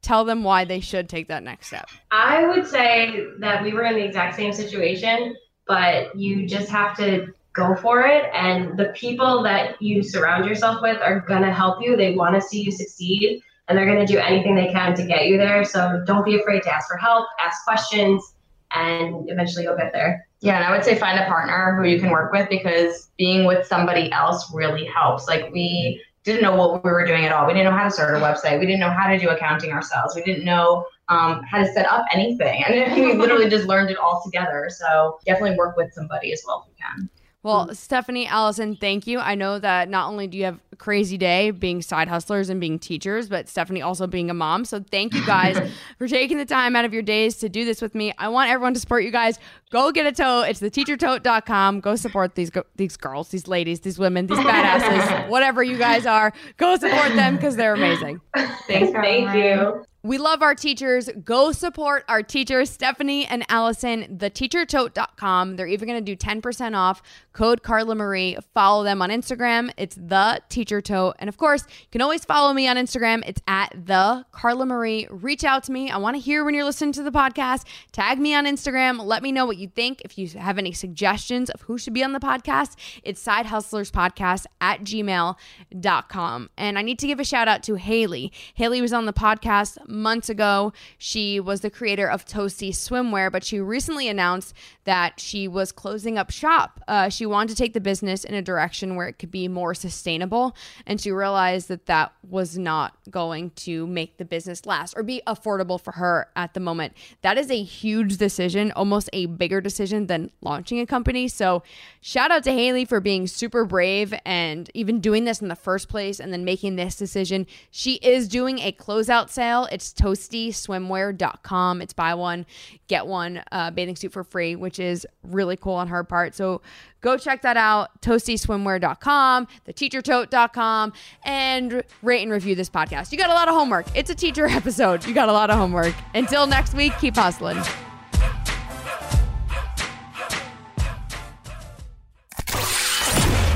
tell 0.03 0.25
them 0.25 0.45
why 0.45 0.65
they 0.65 0.81
should 0.81 1.09
take 1.09 1.29
that 1.29 1.43
next 1.43 1.69
step. 1.69 1.89
I 2.11 2.47
would 2.47 2.67
say 2.67 3.27
that 3.39 3.63
we 3.63 3.73
were 3.73 3.85
in 3.85 3.95
the 3.95 4.05
exact 4.05 4.37
same 4.37 4.53
situation, 4.53 5.35
but 5.67 6.15
you 6.15 6.47
just 6.47 6.69
have 6.69 6.97
to 6.99 7.29
go 7.55 7.75
for 7.77 8.03
it. 8.03 8.25
And 8.35 8.77
the 8.77 8.87
people 8.95 9.43
that 9.45 9.81
you 9.81 10.03
surround 10.03 10.45
yourself 10.45 10.83
with 10.83 11.01
are 11.01 11.21
going 11.21 11.43
to 11.43 11.53
help 11.53 11.83
you. 11.83 11.97
They 11.97 12.15
want 12.15 12.35
to 12.35 12.41
see 12.41 12.63
you 12.63 12.71
succeed 12.71 13.41
and 13.69 13.79
they're 13.79 13.87
going 13.87 14.05
to 14.05 14.13
do 14.13 14.19
anything 14.19 14.55
they 14.55 14.71
can 14.73 14.95
to 14.95 15.07
get 15.07 15.27
you 15.27 15.39
there. 15.39 15.65
So 15.65 16.03
don't 16.07 16.25
be 16.25 16.39
afraid 16.39 16.63
to 16.65 16.75
ask 16.75 16.89
for 16.89 16.97
help, 16.97 17.27
ask 17.41 17.65
questions, 17.65 18.35
and 18.73 19.31
eventually 19.31 19.65
you'll 19.65 19.77
get 19.77 19.93
there. 19.93 20.27
Yeah, 20.41 20.57
and 20.57 20.65
I 20.65 20.71
would 20.71 20.85
say 20.85 20.99
find 20.99 21.19
a 21.19 21.25
partner 21.27 21.75
who 21.77 21.89
you 21.89 21.99
can 21.99 22.11
work 22.11 22.33
with 22.33 22.49
because 22.51 23.11
being 23.17 23.47
with 23.47 23.67
somebody 23.67 24.13
else 24.13 24.53
really 24.53 24.85
helps. 24.85 25.27
Like 25.27 25.51
we 25.53 26.03
didn't 26.25 26.43
know 26.43 26.57
what 26.57 26.85
we 26.85 26.91
were 26.91 27.07
doing 27.07 27.25
at 27.25 27.33
all. 27.33 27.47
We 27.47 27.55
didn't 27.55 27.71
know 27.71 27.79
how 27.79 27.85
to 27.85 27.91
start 27.91 28.15
a 28.15 28.19
website. 28.19 28.59
We 28.59 28.67
didn't 28.67 28.81
know 28.81 28.91
how 28.91 29.09
to 29.09 29.19
do 29.19 29.29
accounting 29.31 29.73
ourselves. 29.73 30.15
We 30.15 30.23
didn't 30.23 30.45
know 30.45 30.85
um, 31.09 31.43
how 31.45 31.59
to 31.59 31.73
set 31.73 31.87
up 31.87 32.05
anything. 32.13 32.65
And 32.67 32.95
we 32.95 33.15
literally 33.15 33.49
just 33.49 33.67
learned 33.67 33.91
it 33.91 33.97
all 33.97 34.23
together. 34.25 34.69
So 34.71 35.19
definitely 35.25 35.57
work 35.57 35.77
with 35.77 35.93
somebody 35.93 36.33
as 36.33 36.43
well 36.47 36.67
if 36.67 36.73
you 36.73 36.85
can. 36.85 37.11
Well. 37.45 37.75
Stephanie, 37.75 38.27
Allison, 38.27 38.75
thank 38.77 39.07
you. 39.07 39.19
I 39.19 39.35
know 39.35 39.59
that 39.59 39.91
not 39.91 40.09
only 40.09 40.27
do 40.27 40.39
you 40.39 40.45
have 40.45 40.59
a 40.73 40.77
crazy 40.77 41.19
day 41.19 41.51
being 41.51 41.83
side 41.83 42.09
hustlers 42.09 42.49
and 42.49 42.59
being 42.59 42.79
teachers, 42.79 43.29
but 43.29 43.49
Stephanie 43.49 43.83
also 43.83 44.07
being 44.07 44.31
a 44.31 44.35
mom. 44.35 44.65
So 44.65 44.83
thank 44.91 45.15
you 45.15 45.25
guys 45.27 45.59
for 45.99 46.09
taking 46.09 46.39
the 46.39 46.47
time 46.47 46.75
out 46.75 46.85
of 46.87 46.95
your 46.95 47.03
days 47.03 47.37
to 47.37 47.49
do 47.51 47.65
this 47.67 47.83
with 47.83 47.95
me. 47.95 48.13
I 48.19 48.29
want 48.29 48.51
everyone 48.51 48.73
to 48.75 48.81
support 48.81 49.05
you 49.05 49.11
guys. 49.11 49.39
Go 49.71 49.93
get 49.93 50.07
a 50.07 50.13
tote. 50.13 50.49
It's 50.49 50.61
theteachertote.com. 50.61 51.81
Go 51.81 51.97
support 51.97 52.35
these 52.35 52.51
go- 52.51 52.65
these 52.77 52.97
girls, 52.97 53.29
these 53.29 53.47
ladies, 53.47 53.81
these 53.81 53.99
women, 53.99 54.27
these 54.27 54.39
badasses, 54.39 55.29
whatever 55.29 55.63
you 55.63 55.77
guys 55.77 56.07
are. 56.07 56.33
Go 56.57 56.77
support 56.77 57.15
them 57.15 57.37
because 57.37 57.57
they're 57.57 57.75
amazing. 57.75 58.21
Thanks, 58.35 58.93
thank 58.93 59.35
you. 59.35 59.85
We 60.05 60.19
love 60.19 60.43
our 60.43 60.55
teachers. 60.55 61.09
Go 61.25 61.51
support 61.53 62.05
our 62.09 62.23
teachers, 62.23 62.69
Stephanie 62.69 63.25
and 63.25 63.43
Allison, 63.49 64.19
theteachertote.com. 64.19 65.57
They're 65.57 65.67
even 65.67 65.89
going 65.89 66.05
to 66.05 66.15
do 66.15 66.15
10% 66.15 66.77
off. 66.77 67.01
Code 67.33 67.63
Carla 67.63 67.95
Marie. 67.95 68.37
Follow 68.53 68.85
them 68.85 69.01
on 69.01 69.09
Instagram. 69.09 69.73
It's 69.79 69.97
the 69.97 70.43
teacher 70.51 70.83
tote. 70.83 71.17
And 71.21 71.29
of 71.31 71.39
course, 71.39 71.65
you 71.69 71.87
can 71.91 72.03
always 72.03 72.23
follow 72.23 72.53
me 72.53 72.69
on 72.69 72.77
Instagram. 72.77 73.23
It's 73.27 73.41
at 73.49 73.87
the 73.87 74.27
Carla 74.31 74.67
Marie. 74.67 75.09
Reach 75.11 75.43
out 75.43 75.65
to 75.65 75.73
me. 75.73 75.91
I 75.91 75.97
want 75.97 76.17
to 76.17 76.21
hear 76.21 76.45
when 76.45 76.53
you're 76.53 76.65
listening 76.65 76.93
to 76.93 77.03
the 77.03 77.11
podcast. 77.11 77.65
Tag 77.91 78.19
me 78.19 78.35
on 78.35 78.45
Instagram. 78.45 79.03
Let 79.03 79.23
me 79.23 79.33
know 79.33 79.47
what 79.47 79.57
you 79.57 79.69
think. 79.69 80.03
If 80.03 80.19
you 80.19 80.29
have 80.39 80.59
any 80.59 80.73
suggestions 80.73 81.49
of 81.49 81.63
who 81.63 81.79
should 81.79 81.95
be 81.95 82.05
on 82.05 82.13
the 82.13 82.21
podcast, 82.21 82.77
it's 83.03 83.23
Side 83.23 83.47
Hustlers 83.47 83.91
Podcast 83.91 84.45
at 84.61 84.83
gmail.com. 84.83 86.51
And 86.59 86.79
I 86.79 86.83
need 86.83 86.99
to 86.99 87.07
give 87.07 87.21
a 87.21 87.25
shout 87.25 87.49
out 87.49 87.63
to 87.63 87.77
Haley. 87.77 88.33
Haley 88.53 88.83
was 88.83 88.93
on 88.93 89.07
the 89.07 89.15
podcast 89.15 89.79
months 89.95 90.29
ago. 90.29 90.73
She 90.99 91.41
was 91.41 91.61
the 91.61 91.71
creator 91.71 92.09
of 92.09 92.25
Toasty 92.25 92.71
Swimwear, 92.71 93.31
but 93.31 93.45
she 93.45 93.61
recently 93.61 94.09
announced 94.09 94.55
that 94.85 95.19
she 95.19 95.49
was 95.49 95.73
closing 95.73 96.19
up 96.19 96.31
shop. 96.31 96.81
Uh, 96.87 97.09
she 97.09 97.27
wanted 97.27 97.51
to 97.51 97.57
take 97.57 97.73
the 97.73 97.81
business 97.81 98.25
in 98.25 98.35
a 98.35 98.43
direction 98.43 98.97
where 98.97 99.09
it 99.09 99.19
could 99.19 99.31
be 99.31 99.49
more 99.49 99.75
sustainable, 99.75 100.57
and 100.87 101.01
she 101.01 101.11
realized 101.11 101.69
that 101.69 101.87
that 101.87 102.13
was 102.29 102.59
not 102.59 102.97
going 103.11 103.51
to 103.51 103.87
make 103.87 104.19
the 104.19 104.25
business 104.25 104.67
last 104.67 104.95
or 104.97 105.03
be 105.03 105.23
affordable 105.27 105.81
for 105.81 105.93
her 105.93 106.29
at 106.37 106.55
the 106.55 106.61
moment. 106.61 106.93
That 107.23 107.39
is 107.39 107.51
a 107.51 107.63
huge 107.63 108.17
decision, 108.17 108.73
almost 108.73 109.09
a 109.13 109.27
bigger 109.27 109.61
decision 109.61 110.07
than 110.07 110.31
launching 110.41 110.81
a 110.81 110.87
company. 110.87 111.29
So, 111.29 111.63
shout 112.01 112.31
out 112.31 112.45
to 112.45 112.53
Haley 112.53 112.85
for 112.85 113.01
being 113.01 113.27
super 113.27 113.65
brave 113.65 114.15
and 114.25 114.71
even 114.75 115.01
doing 115.01 115.25
this 115.25 115.41
in 115.41 115.49
the 115.49 115.57
first 115.57 115.89
place 115.89 116.21
and 116.21 116.33
then 116.33 116.45
making 116.45 116.77
this 116.77 116.97
decision. 116.97 117.47
She 117.71 117.95
is 117.95 118.29
doing 118.29 118.59
a 118.59 118.73
closeout 118.73 119.31
sale. 119.31 119.69
It's 119.71 119.84
toastyswimwear.com. 119.93 121.83
It's 121.83 121.93
buy 121.93 122.15
one, 122.15 122.47
get 122.89 123.07
one 123.07 123.43
uh, 123.53 123.71
bathing 123.71 123.97
suit 123.97 124.13
for 124.13 124.25
free, 124.25 124.57
which 124.57 124.79
is 124.79 125.07
really 125.23 125.57
cool 125.57 125.75
on 125.75 125.89
her 125.89 126.05
part. 126.05 126.35
So 126.35 126.63
go 127.01 127.17
check 127.17 127.43
that 127.43 127.57
out. 127.57 128.01
Toastyswimwear.com, 128.01 129.49
theteachertote.com, 129.69 130.93
and 131.25 131.83
rate 132.03 132.23
and 132.23 132.33
review 132.33 132.55
this 132.55 132.71
podcast. 132.71 133.13
You 133.13 133.19
got 133.19 133.31
a 133.31 133.35
lot 133.35 133.49
of 133.49 133.55
homework. 133.55 133.87
It's 133.95 134.11
a 134.11 134.15
teacher 134.15 134.47
episode. 134.51 135.05
You 135.07 135.15
got 135.15 135.29
a 135.29 135.33
lot 135.33 135.51
of 135.51 135.59
homework. 135.59 135.95
Until 136.15 136.47
next 136.47 136.75
week, 136.75 136.93
keep 136.99 137.17
hustling. 137.17 137.59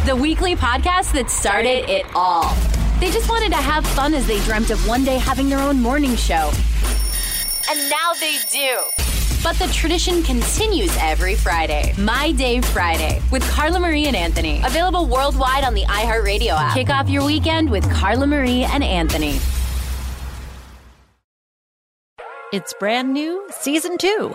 The 0.07 0.17
weekly 0.17 0.57
podcast 0.57 1.12
that 1.12 1.29
started 1.29 1.91
it 1.91 2.07
all. 2.14 2.57
They 3.01 3.13
just 3.13 3.29
wanted 3.29 3.51
to 3.51 3.59
have 3.59 3.87
fun 3.87 4.13
as 4.13 4.27
they 4.27 4.41
dreamt 4.41 4.71
of 4.71 4.89
one 4.89 5.05
day 5.05 5.19
having 5.19 5.49
their 5.49 5.61
own 5.61 5.81
morning 5.81 6.17
show. 6.17 6.51
And 7.71 7.89
now 7.89 8.13
they 8.19 8.39
do. 8.51 8.81
But 9.41 9.57
the 9.57 9.69
tradition 9.73 10.25
continues 10.25 10.91
every 10.99 11.37
Friday. 11.37 11.95
My 11.97 12.33
Day 12.33 12.61
Friday 12.61 13.23
with 13.31 13.49
Carla 13.51 13.79
Marie 13.79 14.07
and 14.07 14.17
Anthony. 14.17 14.61
Available 14.65 15.07
worldwide 15.07 15.63
on 15.63 15.75
the 15.75 15.83
iHeartRadio 15.83 16.51
app. 16.51 16.75
Kick 16.75 16.91
off 16.91 17.09
your 17.09 17.25
weekend 17.25 17.71
with 17.71 17.89
Carla 17.93 18.27
Marie 18.27 18.65
and 18.65 18.83
Anthony. 18.83 19.39
It's 22.53 22.75
brand 22.81 23.13
new, 23.13 23.47
season 23.51 23.97
two. 23.97 24.35